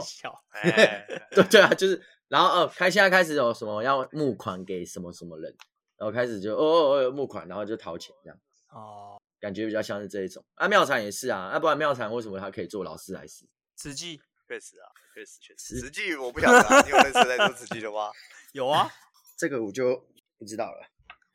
[1.33, 5.55] 对对啊，就是然后哦，开现在开始有什么要募款给什么什么人，
[5.97, 8.37] 然后开始就哦哦哦募款，然后就掏钱这样。
[8.69, 10.41] 哦，感觉比较像是这一种。
[10.55, 13.45] 啊，妙禅也是啊，啊不然妙禅为什么他可以做劳斯莱斯？
[13.75, 15.81] 慈济确实啊，确实确实。
[15.81, 18.09] 慈济我不晓得啊，你有认识在做慈济的吗？
[18.53, 18.89] 有啊，
[19.35, 20.87] 这个我就不知道了。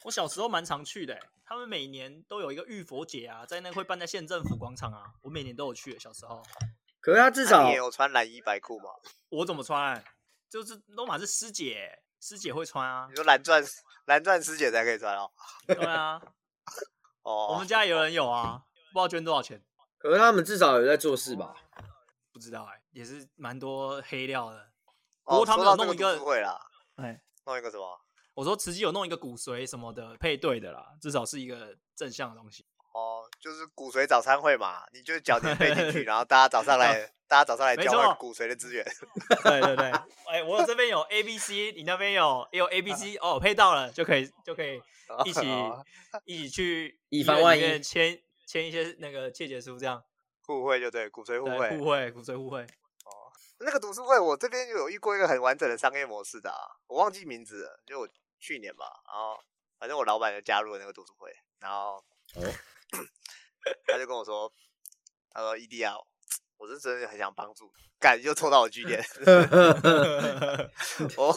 [0.05, 1.21] 我小时候蛮常去的、欸。
[1.44, 5.99] 他们每年都有一个浴佛节啊，在那会办在县政府广场啊，我每年都有去。
[5.99, 6.42] 小时候，
[7.01, 8.88] 可是他至少你也有穿蓝衣白裤吗？
[9.29, 10.03] 我怎么穿？
[10.49, 13.07] 就是都马是师姐，师姐会穿啊。
[13.11, 13.62] 你说蓝钻
[14.07, 15.31] 蓝钻师姐才可以穿哦？
[15.66, 16.18] 对啊。
[17.22, 19.62] 哦，我们家有人有啊，不知道捐多少钱。
[19.98, 21.54] 可是他们至少有在做事吧？
[22.33, 24.70] 不知道哎、欸，也是蛮多黑料的。
[25.24, 26.59] 不过他们有弄一个会啦，
[26.96, 28.00] 哎，弄一个什么？
[28.35, 32.64] 我说慈济有弄一个骨髓什么的配对的啦，至少是一个正向的东西。
[32.94, 38.84] 哦，就是骨髓早餐会嘛，你就缴年费进去， 然后大家早上来，大家早上来交换骨髓的资源。
[39.44, 39.92] 对对对，
[40.26, 44.82] 哎，我这边有 A B C，你那边有也有 A B C，哦，配到了就可以就可以
[45.24, 45.46] 一起
[46.24, 50.02] 一起去以防万一签签一些那个切结书，这样
[50.42, 52.62] 互惠就对，骨髓互惠，互惠骨髓互惠。
[52.62, 58.08] 哦，那个读书会我这边就有遇过一个很完整的商业模式的，啊我忘记名字了，就我。
[58.40, 59.36] 去年吧，然后
[59.80, 62.42] 反正我老板就加入了那个读书会，然后、哦、
[63.84, 64.48] 他就跟我说，
[65.32, 65.98] 他说 ED 啊，
[66.59, 69.03] 我是真的很想帮助，干就抽到我据点，
[71.16, 71.35] 我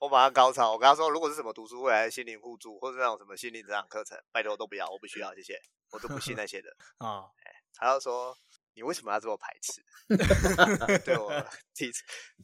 [0.00, 7.30] 我马上高潮，我跟他说，如果是什么读书会还是心灵互助，或是那种什么心灵成长课程，拜托都不要，我不需要，谢谢，我都不信那些的啊、 哦。
[7.74, 8.36] 他就说，
[8.74, 9.80] 你为什么要这么排斥？
[11.04, 11.30] 对我
[11.74, 11.90] 提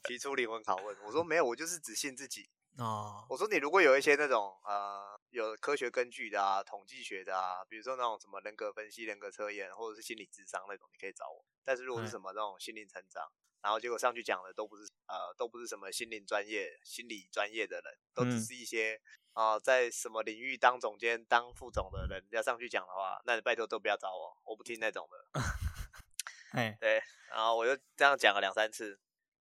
[0.05, 2.49] 提出灵魂拷问，我说没有，我就是只信自己。
[2.79, 3.33] 哦，oh.
[3.33, 5.01] 我说你如果有一些那种呃
[5.35, 11.45] 有科学根据的啊，统计学的啊，比如说那种什么人格分析、人格测验，或者是心理智商那种，你可以找我。
[11.65, 19.01] 但是如果是什么那种心灵成长，嗯、然后结果上去讲的都不是呃都不是什么心灵专业、心理专业的人，都只是一些
[19.33, 25.41] 啊，在什么领域当总监、当副总的人要上去讲的话，那你拜托都不要找我，我不听那种的。
[26.55, 28.97] 哎，对，然后我就这样讲了两三次，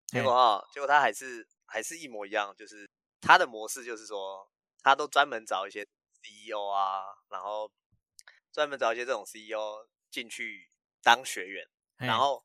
[0.06, 2.88] 结果哈，结果他还是还是一模一样，就是
[3.20, 4.50] 他的模式就是说，
[4.82, 5.86] 他都专门找一些
[6.22, 7.70] CEO 啊，然后
[8.52, 10.70] 专门找一些这种 CEO 进去
[11.02, 12.42] 当学员，然后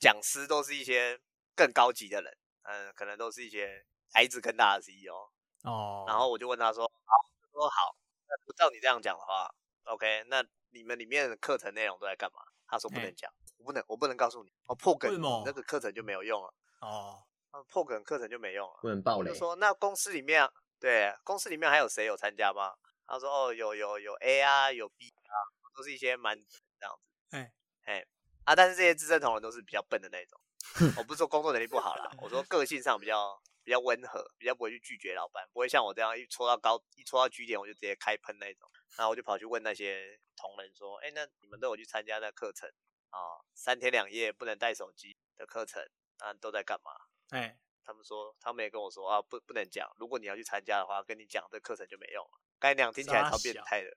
[0.00, 1.20] 讲师都是一些
[1.54, 5.30] 更高级的人，嗯，可能都是一些孩子更大的 CEO。
[5.62, 7.12] 哦，然后我就问他说：“好，
[7.52, 7.94] 说好，
[8.26, 14.50] 那不照你这样讲的话，OK，那你们里面的课程内容都在干嘛？”他说：“不能讲，我不能，我不能告诉你。
[14.66, 15.12] 哦，破梗，
[15.44, 16.54] 那个课程就没有用了。
[16.80, 17.22] 哦，
[17.68, 19.30] 破梗课程就没用了，不能爆雷。
[19.30, 20.48] 就说那公司里面，
[20.80, 22.74] 对，公司里面还有谁有参加吗？
[23.06, 25.34] 他说：哦，有有有 A 啊，有 B 啊，
[25.76, 26.36] 都是一些蛮
[26.78, 27.36] 这样子。
[27.36, 27.52] 哎
[27.84, 28.06] 哎
[28.44, 30.40] 啊，但是这些资深同仁都是比较笨的那种。
[30.98, 38.68] 我不是说工作能力不好啦，我说个性上比较。”比较温和，比较不会去拒绝老板，不会像我这样一戳到高一戳到据点我就直接开喷那种。
[38.96, 42.66] 然后我就跑去问那些同仁说：“哎，那你们都有去参加那课程
[43.10, 43.20] 啊？
[43.54, 45.86] 三天两夜不能带手机的课程，
[46.20, 46.90] 啊，都在干嘛？”
[47.30, 47.58] 哎，
[47.90, 49.90] 他们说，他们也跟我说啊，不不能讲。
[49.98, 52.40] 如果你要去参加的话，跟你讲这课程就没用了。
[52.60, 53.90] 该那样听起来超变态的，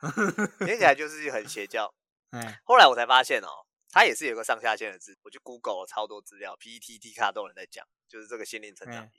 [0.66, 1.90] 听起来就是很邪教。
[2.32, 3.48] 嗯，后来我才发现哦，
[3.90, 5.18] 他也是有个上下线的字。
[5.22, 7.86] 我去 Google 了超多资料，PTT、D 卡都有人在讲。
[8.06, 9.12] 就是这个心灵成长，嗯、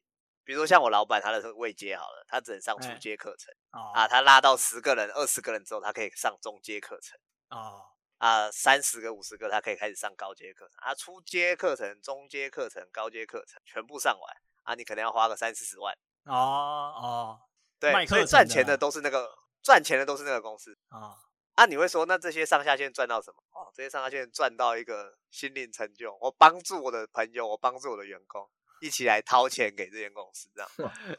[0.44, 7.18] 比如说像我老板，他的未接好了，他只能上初阶课程、啊，他拉到十个人、二十个人之后，他可以上中阶课程
[7.50, 7.82] 哦
[8.22, 15.92] 啊，三十个、五十个，他可以开始上高阶课程啊，初阶课程、中阶课程、高阶课程全部上完啊，你可能要花个三四十万
[16.26, 17.40] 哦哦，
[17.80, 19.28] 对，所以赚钱的都是那个
[19.64, 21.18] 赚钱的都是那个公司啊、哦、
[21.56, 23.42] 啊，你会说那这些上下线赚到什么？
[23.60, 28.48] 哦，这些上下线赚到一个心灵成就，我帮助我的朋友，我帮助我的员工。
[28.82, 30.70] 一起来掏钱给这间公司，这样，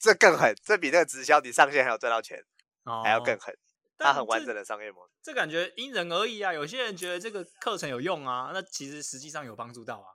[0.00, 2.44] 这更狠，这比那个直销你上线还要赚到钱，
[2.82, 3.56] 哦还要更狠。
[3.98, 6.52] 它很完整的商业模式，这感觉因人而异啊。
[6.52, 10.08] 有些人觉得这个课程有用啊，那其实实际上有帮助到啊，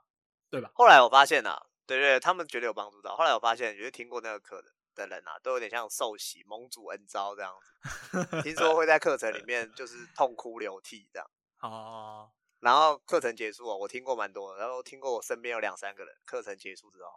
[0.50, 0.70] 对吧？
[0.74, 3.16] 后来我发现啊，对对對，他们觉得有帮助到。
[3.16, 8.42] 后来我发现，有些听过那个课的的人啊，都有点像受洗蒙主恩招这样子。
[8.42, 11.30] 听说会在课程里面就是痛哭流涕这样。
[11.62, 12.30] 哦。
[12.60, 17.08] 然后课程结束哦，我听过蛮多的，然后听过我身边有两三个人，课程结束之后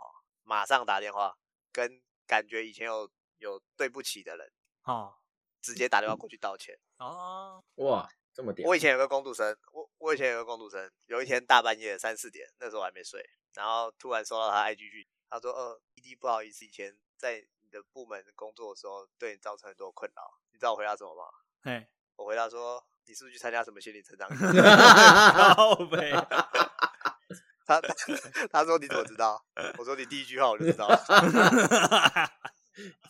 [0.43, 1.35] 马上打电话
[1.73, 4.49] 跟感觉以前有有对不起的人，
[4.85, 5.13] 哦，
[5.63, 6.77] 直接打电话过去道歉。
[6.99, 8.67] 哦，哇，这么屌！
[8.67, 20.21] 我以前有个工读生，我我以前有个工读生，有一天大半夜三四点，那时候我还没睡，然后突然收到他 IG 讯，他说：“呃，ED 不好意思，以前在你的部门工作的时候对你造成很多困扰。”
[20.53, 21.23] 你知道我回答什么吗？
[21.63, 22.85] 嘿，我回答说。
[23.05, 24.29] 你是不是去参加什么心理成长？
[27.65, 27.81] 他他
[28.49, 29.43] 他说，你怎么知道？
[29.77, 30.97] 我说你第一句话我就知道了。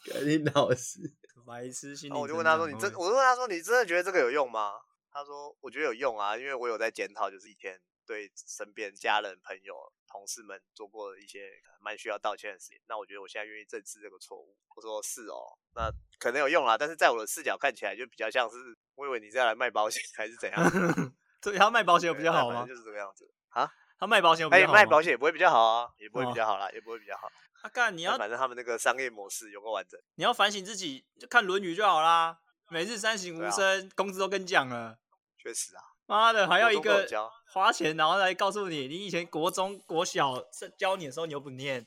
[0.04, 1.00] 肯定老师，
[1.46, 2.18] 白痴心理。
[2.18, 4.74] 我就问他说：“你真？”我就问他说：“你真的觉得这个有用吗？”
[5.12, 9.76] 他说：“我觉得有用啊，因为我有在检讨，就是以前对身边家人、朋友、
[10.08, 11.50] 同事们做过一些
[11.82, 12.78] 蛮需要道歉的事情。
[12.88, 18.56] 那我觉得我现在愿意正视这个错误。”我说：“是哦，那可能有用啦，但是在我的视角看起来就比较像是。”
[18.96, 20.62] 我以为你是要来卖保险还是怎样？
[21.42, 22.64] 对，他卖保险有比较好吗？
[22.68, 23.68] 就是这个样子啊。
[23.98, 24.80] 他卖保险有比较好吗？
[24.80, 27.28] 卖保险也不会比较好啊，也不会比较好啦，也不会比较好。
[27.64, 30.00] 他干，你要反正他们那个商业模式有个完整。
[30.16, 32.38] 你要反省自己，就看《论语》就好啦。
[32.70, 34.98] 每日三省吾身，工资都跟你讲了。
[35.38, 37.08] 确实啊，妈的，还要一个
[37.54, 40.46] 花钱，然后来告诉你，你以前国中、国小
[40.78, 41.80] 教你的时候，你又不念。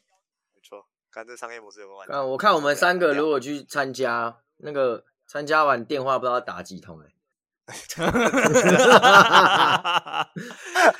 [0.55, 2.31] 没错，看这商业模式有个完整。
[2.31, 5.05] 我看我们三个如果去参加那个。
[5.29, 7.13] 参加完电话不知道打几通哎，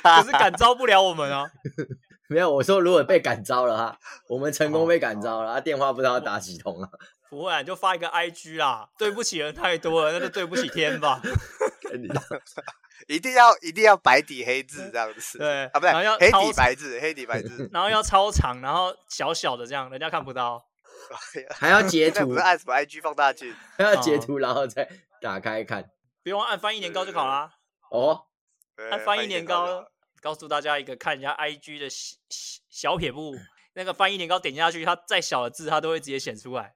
[0.03, 1.49] 可是感召不了我们啊。
[2.29, 6.89] 没有，我说如果被感召了哈，我们成功被感召了，他电话不知道打几通了。
[7.29, 8.87] 不会啊，就发一个 IG 啦。
[8.97, 11.21] 对不起人太多了，那就对不起天吧。
[13.07, 15.37] 一定要一定要白底黑字这样子。
[15.37, 20.65] 对啊，不对，黑底白字，黑底白字，然后要超长，然后小小的这样，人家看不到。
[21.51, 23.53] 还要截图，按什么 IG 放大镜？
[23.77, 24.89] 还要截图，然后再
[25.21, 25.89] 打开看。
[26.23, 27.53] 不用按翻译年糕就好啦。
[27.91, 28.25] 哦，
[28.91, 29.85] 按翻译年糕，
[30.21, 32.17] 告诉大家一个看人家 IG 的小
[32.69, 33.35] 小撇步，
[33.73, 36.75] 那个翻译年糕点下去，它再小的字它都会直接显出来。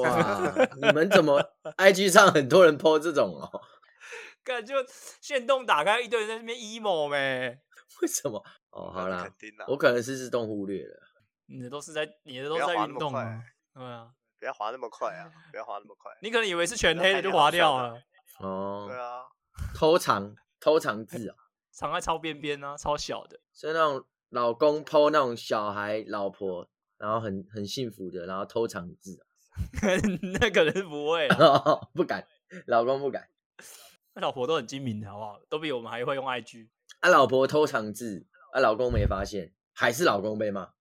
[0.00, 1.42] 哇， 你们怎么
[1.76, 3.60] IG 上很多人 po 这种哦？
[4.42, 4.74] 感觉
[5.20, 7.60] 限动打开一堆人在那边 emo 呗？
[8.02, 8.42] 为什么？
[8.70, 9.26] 哦，好啦，
[9.68, 11.00] 我可能是自动忽略了。
[11.46, 13.42] 你的都是在，你的都是在运动啊。
[13.72, 15.30] 对啊，不要滑那么快啊！
[15.50, 16.10] 不要滑那么快。
[16.20, 17.98] 你可能以为是全黑的就滑掉了。
[18.40, 19.22] 哦，对啊，
[19.74, 21.36] 偷藏偷藏字啊，
[21.74, 23.40] 藏在超边边啊，超小的。
[23.52, 26.68] 是那种老公 po 那种小孩老婆，
[26.98, 29.26] 然后很很幸福的，然后偷藏字。
[30.40, 31.28] 那可能是不会，
[31.94, 32.26] 不敢，
[32.66, 33.28] 老公不敢。
[34.14, 35.40] 那老婆都很精明的，好不好？
[35.48, 36.68] 都比我们还会用 IG。
[37.00, 40.72] 啊，老婆偷藏字，啊，老公没发现，还是老公被骂。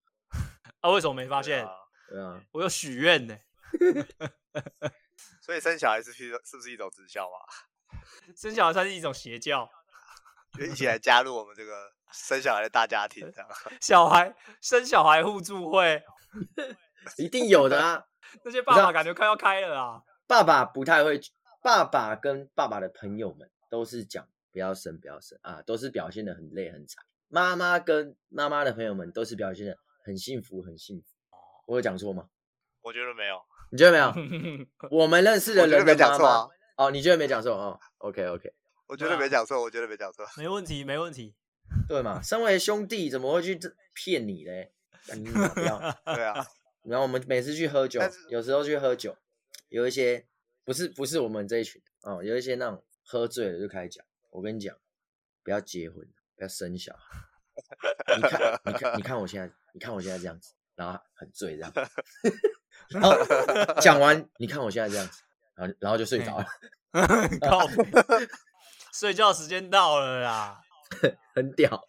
[0.82, 1.68] 啊，为什么没发现？
[2.10, 3.38] 对啊，我有许愿呢。
[5.41, 7.41] 所以生小孩是是是不是一种直销啊？
[8.36, 9.70] 生小孩算是一种邪教，
[10.58, 13.49] 就一起来加入我们这个生小孩的大家庭，这样。
[13.82, 16.01] 小孩生小孩互助会，
[17.18, 18.06] 一定有的啊！
[18.43, 20.01] 那些爸爸感觉快要开了啊。
[20.28, 21.20] 爸爸不太会，
[21.62, 27.04] 爸爸跟爸爸的朋友们都是讲不要生，不要生啊，都是表现的很累很惨。
[27.28, 29.76] 妈妈跟妈妈的朋友们都是表现的
[30.06, 31.06] 很幸福很幸福。
[31.66, 32.28] 我有讲错吗？
[32.82, 33.41] 我觉得没有。
[33.72, 34.68] 你觉得没有？
[34.91, 38.54] 我们认识的人的妈妈、啊、哦，你觉得没讲错哦？OK OK，
[38.88, 41.34] 我觉得没讲错，我觉得没讲错，没问题没问题，
[41.88, 42.22] 对嘛？
[42.22, 43.60] 身为兄弟怎么会去
[43.94, 44.72] 骗你嘞？
[45.16, 45.80] 你不要
[46.16, 46.46] 对啊。
[46.84, 49.18] 然后我们每次去喝酒，有时候去喝酒，
[49.70, 50.26] 有一些
[50.66, 54.76] 不是不是我们这一群哦，有一些那种喝醉了就开始讲，我跟你讲，
[55.44, 56.06] 不要结婚，
[56.36, 57.20] 不要生小孩。
[58.18, 61.72] 你看你看你看我现在，你看我现在这样子，然后很醉这样。
[62.90, 63.16] 然后
[63.80, 65.22] 讲完，你看我现在这样子，
[65.56, 66.46] 然后然后就睡着了。
[67.42, 67.66] 靠，
[68.94, 70.62] 睡觉时间到了啦，
[71.34, 71.88] 很屌。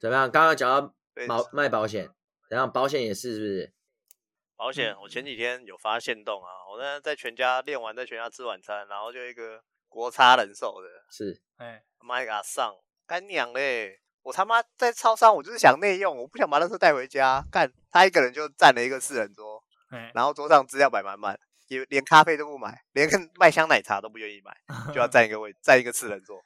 [0.00, 0.28] 怎么样？
[0.28, 0.92] 刚刚讲到
[1.28, 2.10] 保卖保险，
[2.50, 3.72] 然后保险也是是不是？
[4.56, 12.74] 保险，我前几天有发现动啊，我那在全家练完，在全家吃晚餐，然后就一个国差人寿的，是，哎，妈给他上，
[13.06, 14.00] 干娘嘞！
[14.22, 17.44] 我他妈在超商，我就是想内用，我不想把那车带回家。
[17.52, 19.62] 干，他一个人就占了一个四人桌。
[20.12, 24.56] 然后桌上资料摆满满，也连咖啡都不买，连个麦香奶茶都不愿意买，
[24.92, 26.42] 就要占一个位，占一个四人座。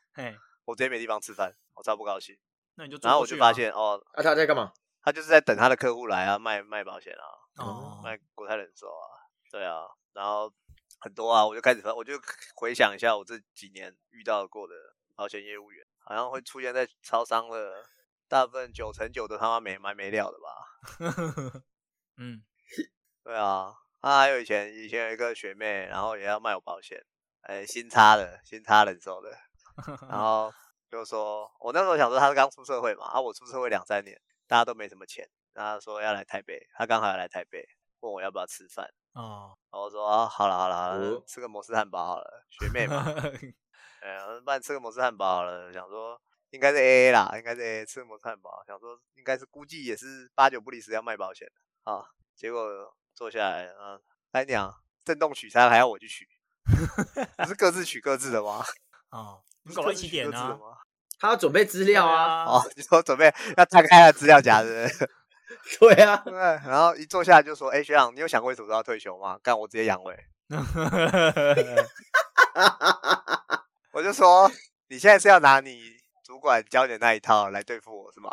[0.64, 2.36] 我直接没地方吃饭，我超不高兴。
[2.76, 4.72] 那你就然后我就发现哦，那他在干嘛？
[5.02, 7.24] 他就是在等他的客户来啊，卖卖保险啊，
[7.64, 9.04] 哦，卖国泰人寿啊，
[9.50, 10.52] 对啊，然后
[11.00, 12.14] 很多啊，我就开始，我就
[12.54, 14.74] 回想一下我这几年遇到过的
[15.16, 17.84] 保险业务员，好像会出现在超商的，
[18.28, 21.62] 大部分九成九都他妈没蛮没料的吧？
[22.16, 22.42] 嗯。
[23.22, 26.98] 对啊，他还有以前以前有一个学妹，然后也要卖我保险，
[27.42, 29.30] 哎，新插的，新插人寿的，
[30.08, 30.50] 然 后
[30.90, 37.62] 就说，我那时候想说他是刚出社会嘛，啊，我出社会两三年，大家都没什么钱，然后他说要来台北，他刚好要来台北，
[38.00, 43.04] 问我要不要吃饭，哦，然后我说啊，好了好了好了，吃个摩斯汉堡好了，学妹嘛，
[44.00, 46.18] 哎，不然吃个摩斯汉堡好了，想说
[46.50, 51.46] 应该是 AA 啦，应该是 AA 吃个摩斯汉堡，想说应该是估计也是八九不离十要卖保险
[51.84, 52.02] 的，啊，
[52.34, 52.96] 结果。
[53.14, 53.98] 坐下来啊，
[54.32, 56.26] 来娘，震动取餐还要我去取，
[57.36, 58.64] 不是各自取各自的吗？
[59.10, 60.58] 哦，你跟我一起点啊？
[61.18, 62.44] 他要准备资料啊。
[62.44, 65.10] 哦，你说准备要摊开他的资料夹是不是？
[65.78, 66.32] 对啊，对。
[66.32, 70.16] 然后一坐下来就说：“哎、欸，学长，你有想过为什么要退休吗？”干，我直接阳痿。
[73.92, 74.50] 我就说
[74.88, 78.30] ：“你现在是要拿你主管教你的那一套来对付我是吗？”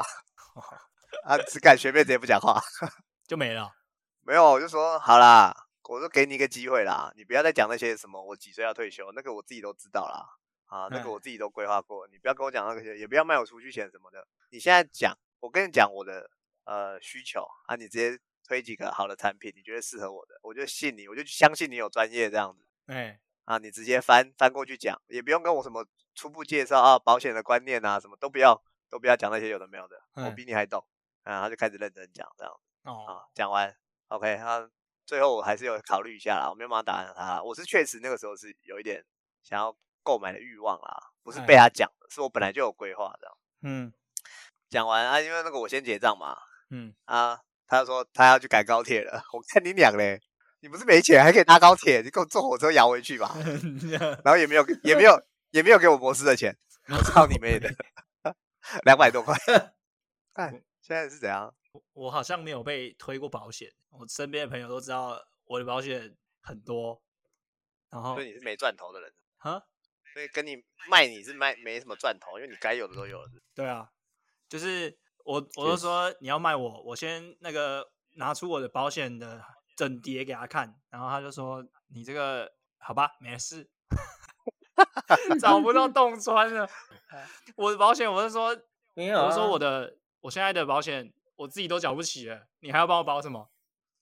[1.26, 2.62] 啊，只敢学妹直接不讲话，
[3.28, 3.70] 就没了。
[4.28, 5.56] 没有，我就说好啦，
[5.88, 10.28] 我就给你一个机会啦，你不要再讲那些什么我几岁要退休，那个我自己都知道啦，
[10.66, 14.28] 啊，那个我自己都规划过，你不要跟我讲那些，也不要卖我储蓄险什么的。
[14.50, 16.30] 你现在讲，我跟你讲我的
[16.66, 22.68] 呃需求啊，你直接推几个好的产品，你觉得适合我的，我就信你，我就相信你有专业这样子。
[22.88, 30.86] 哎，啊，你直接翻翻过去讲，也不用跟我什么初步介绍啊，保险的观念啊，什么都不要，都不要讲那些有的没有的，我比你还懂。
[31.24, 32.90] 啊，他就开始认真讲这样子。
[32.90, 33.74] 哦，啊，讲完。
[34.10, 34.70] OK，他
[35.06, 37.42] 最后我还是有考虑一下啦，我没有办法打断他。
[37.42, 39.04] 我是确实那个时候是有一点
[39.44, 43.38] 想要购买的欲望啦，不是被他讲的，是我本来就有规划这样。
[43.64, 43.94] 嗯，
[44.70, 46.38] 讲完啊，因为那个我先结账嘛。
[46.70, 49.24] 嗯啊，他就说他要去赶高铁了。
[49.34, 50.22] 我看你俩嘞，
[50.62, 53.36] 你不是没钱还可以搭高铁，你给我坐火车摇回去吧。
[54.24, 56.58] 然后也没有也没有也没有给我摩斯的钱，
[56.90, 57.70] 我操你妹的，
[58.84, 59.36] 两百多块。
[60.34, 60.52] 看
[60.82, 61.54] 现在是怎样？
[61.94, 67.02] 我好像没有被推过保险，我身边的朋友都知道我的保险很多，
[67.90, 69.64] 然后所以你是没赚头的人哈，
[70.14, 73.30] 所以跟你卖你是卖没什么赚头，因为你该有的都有了。
[73.54, 73.90] 对啊，
[74.50, 79.44] 就是我我就说你要卖我，我先那个拿出我的保险的
[79.76, 83.70] 整叠给他看，然后他就说你这个好吧，没事，
[85.40, 86.70] 找不到洞穿了。
[87.56, 88.58] 我的保险我是说
[88.94, 91.14] 没有，我说我的我现在的保险。
[91.38, 93.50] 我自己都缴不起了，你还要帮我保什么？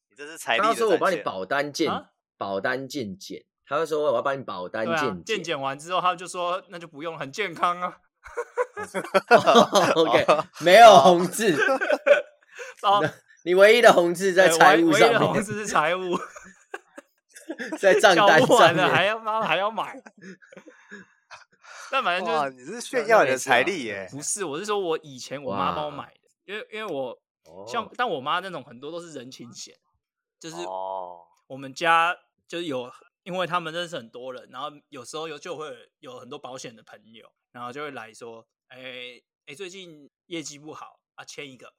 [0.09, 0.63] 你这是财力。
[0.63, 7.97] 他说我帮你保单健、啊、保单健检，他就说我要帮你保单健检，健检、啊、完之后，他就说那就不用，很健康啊。
[9.95, 10.25] OK，
[10.59, 11.55] 没有红字。
[12.81, 13.03] 哦，
[13.43, 15.09] 你唯一的红字在财务上面。
[15.09, 16.17] 唯一的红字是财务。
[17.77, 19.95] 在账单上面还要妈还要买。
[21.91, 24.07] 但反正就是你是炫耀你的财力耶？
[24.11, 27.15] 不是，我是说我以前我妈帮我买的，因为因为我
[27.67, 29.77] 像，但我妈那种很多都是人情险，
[30.39, 30.55] 就是
[31.47, 32.17] 我们家
[32.47, 32.91] 就是有，
[33.23, 41.73] 因为他们认识很多人，然后有时候有就会有很多保险的朋友，然后就会来说，哎哎，最近业绩不好啊，签一个。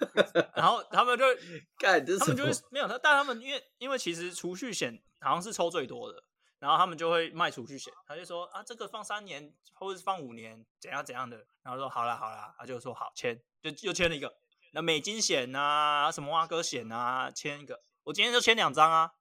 [0.56, 1.24] 然后他们就
[1.78, 6.22] 干，他们就会没有他，但他们因为因为其实储蓄险好像是抽最多的。
[6.58, 11.46] 然后他们就会卖储蓄险，他就说啊，这个放三年或者是放五年，怎样怎样的。
[11.62, 14.34] 然后说好了好了，他就说好签，就又签了一个。
[14.74, 17.80] 那美金险啊，什么挖哥险啊，签一个。
[18.02, 19.12] 我今天就签两张啊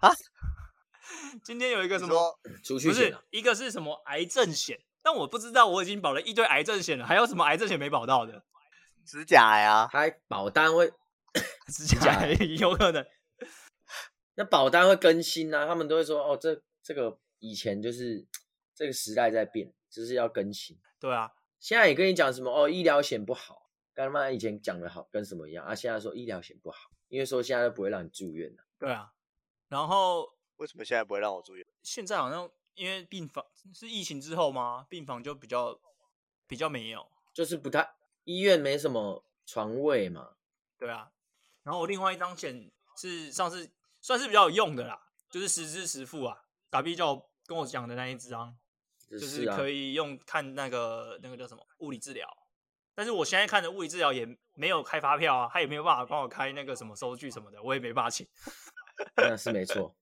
[0.00, 0.10] 啊！
[1.44, 8.42] 今天有一个什么储蓄险，不是一个是什么癌症险，但我不知道我已经保了一堆癌症险了，还有什么癌症险没保到的？
[9.04, 10.90] 指甲呀，还保单会
[11.70, 12.26] 指甲
[12.58, 13.04] 有可能。
[14.36, 16.62] 那保单会更新啊，他们都会说哦这。
[16.86, 18.26] 这个以前就是
[18.74, 20.78] 这个时代在变，就是要更新。
[21.00, 23.63] 对啊，现在也跟你讲什么哦，医疗险不好，
[23.94, 25.74] 干嘛以前讲的好跟什么一样啊？
[25.74, 28.64] 现在说医疗险不好，因为说现在都不会让你住院了。
[28.78, 29.12] 对啊，
[29.68, 31.64] 然后为什么现在不会让我住院？
[31.82, 34.86] 现在好像因为病房是疫情之后吗？
[34.90, 35.78] 病房就比较
[36.46, 40.36] 比较没有，就是不太医院没什么床位嘛。
[40.76, 41.12] 对啊，
[41.62, 43.70] 然后我另外一张险是上次
[44.00, 46.42] 算是比较有用的啦，就是实支实付啊。
[46.72, 48.58] 傻逼叫我跟我讲的那一张，
[49.08, 52.28] 就是可以用看那个那个叫什么物理治疗，
[52.94, 58.26] 但是我现在看的物理治疗也没有开发票啊，他也没有办法帮我开那个什么收据什么的，我也没办法请。
[59.16, 59.94] 那是没错，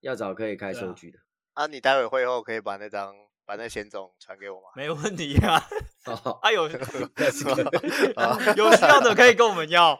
[0.00, 1.18] 要找可以开收据的
[1.54, 1.64] 啊。
[1.64, 3.14] 啊，你待会会后可以把那张
[3.44, 4.68] 把那险种传给我吗？
[4.74, 5.62] 没问题啊。
[6.42, 6.68] 啊有，
[8.56, 9.98] 有需要的可以跟我们要。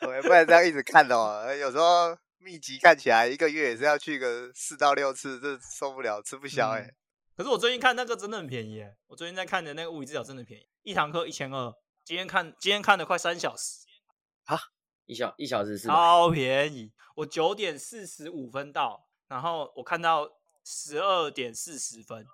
[0.00, 2.16] 我不能这样一直看哦，有时候。
[2.40, 6.94] 密集看起来一个月也是要去个四到六次，这受不了，吃不消哎、欸嗯。
[7.38, 11.72] 可是我最近看那个真的很便宜哎，我最近在看的那个物理治疗真的便宜，一堂课一千二，
[12.02, 13.86] 今天看今天看了快三小时
[14.46, 14.58] 啊，
[15.06, 16.92] 一小一小时是超便宜。
[17.14, 20.28] 我九点四十五分到，然后我看到
[20.64, 22.26] 十二点四十分，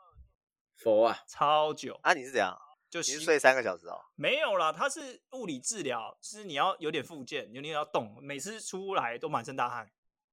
[0.78, 2.14] 佛啊，超久啊！
[2.14, 2.58] 你是怎样？
[2.88, 4.00] 就你是睡三个小时哦？
[4.14, 9.86] 没有啦，它是物理治疗，就是你要有点复健，有点要动，每次出来都满身大汗。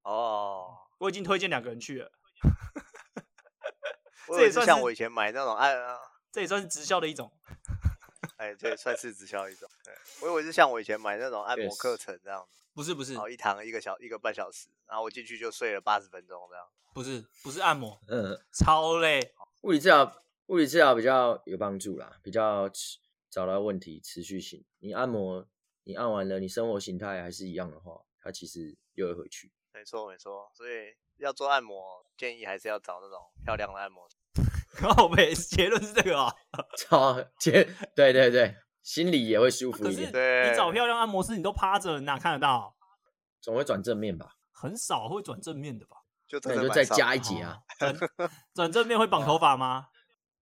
[0.03, 2.09] 哦，我已经推荐两个人去了。
[4.35, 5.75] 这也算像我以前买那种按，
[6.31, 7.31] 这也算是直销的一种。
[8.37, 9.69] 哎，这也算是直销一种。
[9.83, 12.61] 对，我以为是像我以前买那种按摩课程这样子。
[12.73, 16.65] 不是不是，好，一堂一个小一个半小时，然后我进去就睡了八十分钟这样。
[16.93, 19.33] 不是不是按摩，嗯，超累。
[19.61, 20.17] 物理治疗。
[20.47, 22.69] 物理治疗比较有帮助啦，比较
[23.29, 24.65] 找到问题持续性。
[24.79, 25.47] 你按摩，
[25.83, 29.49] 你按完了，你生活形态还是一样的话，它其实又会回去。
[29.71, 34.17] 没错没错，所以要做按摩，建议还是要找那种漂亮的按摩师。
[34.75, 36.33] 靠北，结论是这个啊？
[36.77, 37.63] 找 结，
[37.95, 40.11] 对对对，心里也会舒服一点。
[40.11, 42.75] 对，你找漂亮按摩师，你都趴着，哪看得到？
[43.41, 44.33] 总会转正面吧？
[44.51, 45.97] 很少会转正面的吧？
[46.27, 47.57] 就那你就再加一节啊？
[48.53, 49.87] 转正面会绑头发吗？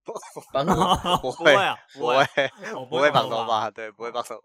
[0.52, 0.74] 绑头
[1.20, 2.24] 不会啊，不会，
[2.88, 4.42] 不会绑头发，对，不会绑头发，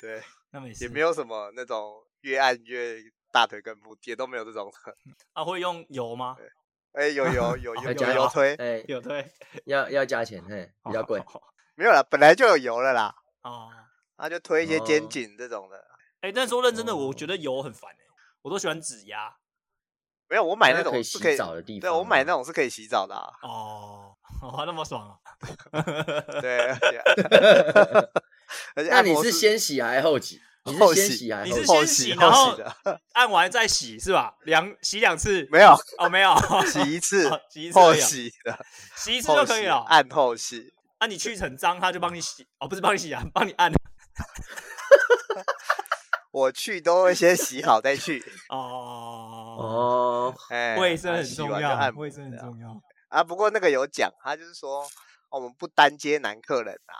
[0.00, 0.20] 对，
[0.50, 2.96] 那没事，也没有什么那种越按越
[3.32, 4.70] 大腿根部，也都没有这种。
[5.32, 6.36] 啊，会用油吗？
[6.98, 9.24] 哎，有有 有有有油推，哎，有推，
[9.66, 11.22] 要要加钱，嘿，比较贵。
[11.76, 13.14] 没有啦，本来就有油了啦。
[13.42, 13.70] 哦，
[14.16, 15.84] 那就推一些肩颈这种的。
[16.22, 18.02] 哎，但说认真的，我觉得油很烦哎，
[18.42, 19.36] 我都喜欢指压。
[20.28, 21.88] 没有，我买那种可以洗澡的地方。
[21.88, 23.14] 对，我买那种是可以洗澡的。
[23.42, 25.16] 哦，哇，那么爽啊！
[26.42, 26.74] 对，
[28.90, 30.42] 那你是先洗还是后洗？
[30.64, 32.58] 你是先洗还是你是先洗，然后
[33.14, 34.34] 按完再洗是吧？
[34.44, 35.48] 两洗两次？
[35.50, 36.34] 没有哦，没有，
[36.66, 39.84] 洗一次，洗一次后洗的，洗一次就可以了。
[39.88, 43.72] 按后洗，那你去很脏，他就帮你洗哦，不是帮你洗啊，帮你按。
[46.30, 48.56] 我去都会先洗好再去哦
[49.58, 52.78] 哦，哎，卫生很重要，卫生很重要
[53.08, 53.24] 啊。
[53.24, 54.86] 不过那个有讲，他就是说
[55.30, 56.94] 我们不单接男客人啊。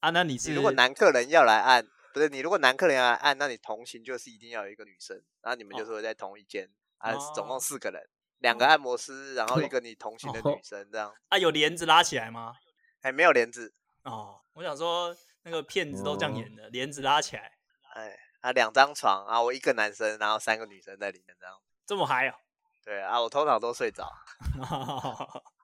[0.00, 1.84] 啊，那你是如果男客人要来按，
[2.18, 8.02] 不是你如果男客人要来按，那你同行就是一定要有一个女生，然后你们就是会在同一间，啊，总共四个人，
[8.38, 11.14] 两个按摩师，然后一个你同行的女生这样。
[11.28, 12.56] 啊，有帘子拉起来吗？
[13.02, 13.72] 哎，没有帘子。
[14.02, 17.52] 哦，我想说那个骗子都这样演的，帘子拉起来，
[17.94, 18.18] 哎。
[18.40, 22.36] 啊，两张床啊，我一个男生，然后三个女生在里面，这样这么嗨啊？
[22.84, 24.08] 对啊，我通常都睡着，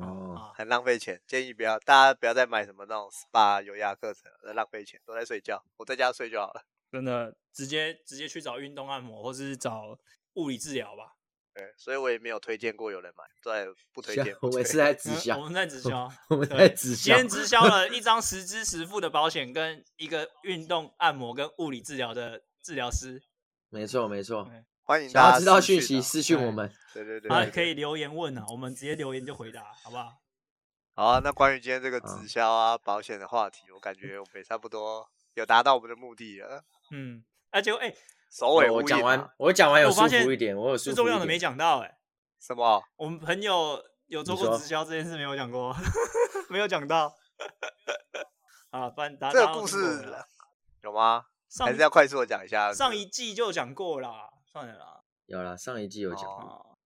[0.00, 6.64] 哦，很浪费钱，建议不要，大家不要再买什么那种 SPA 有氧课程，浪费钱，都在睡觉，我在家睡就好了。
[6.90, 9.98] 真的直接直接去找运动按摩，或是找
[10.34, 11.14] 物理治疗吧。
[11.52, 14.36] 对，所以我也没有推荐过有人买，对，不推荐。
[14.42, 17.04] 我们是在直销，我们在直销， 我们在直销。
[17.04, 23.22] 今天直销了一 张实支实付的保险，跟一个运动按摩跟物理治疗的治疗师。
[23.68, 24.48] 没错，没错。
[24.84, 26.70] 欢迎大家知道讯息私讯我们。
[26.92, 30.12] 对对对，啊，可以留言问啊，我们直接留言就回答，好不好？
[30.94, 36.62] 好啊，那关于今天这个直销啊保险的话题，我感觉我们也差不多有达到我们的目的了。
[36.90, 37.94] 嗯，而且哎。
[38.30, 40.76] 首尾我讲完，我讲完有舒服一点，我有。
[40.76, 41.98] 最重要的没讲到哎，
[42.40, 42.82] 什么？
[42.96, 45.72] 我们朋友有做过直销这件事没有讲过，
[46.50, 47.14] 没有讲到。
[48.70, 50.04] 啊，不然这个故事
[50.82, 51.24] 有吗？
[51.60, 52.72] 还是要快速的讲一下？
[52.72, 55.02] 上一季就讲过啦，算了啦。
[55.26, 56.24] 有了，上一季有讲。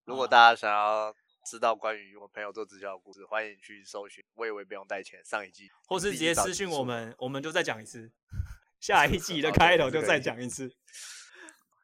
[0.05, 1.13] 如果大家想要
[1.45, 8.11] 知道关于我朋友做直销的故事，欢迎去搜寻“我以为不用带钱”上一季，或是直接私讯我们，我们就再讲一次。
[8.81, 10.67] 下一季的开头就再讲一次。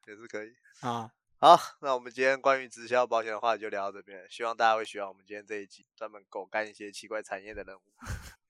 [0.07, 7.81] 也是可以啊，好，那我们今天关于直销保险的话就聊到这边，希望大家会喜欢我们今天这一集专门狗干一些奇怪产业的人物。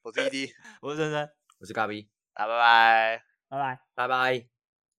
[0.04, 1.30] 我是 ED， 我是森森，
[1.60, 4.55] 我是咖比，啊，拜拜，拜拜，拜拜。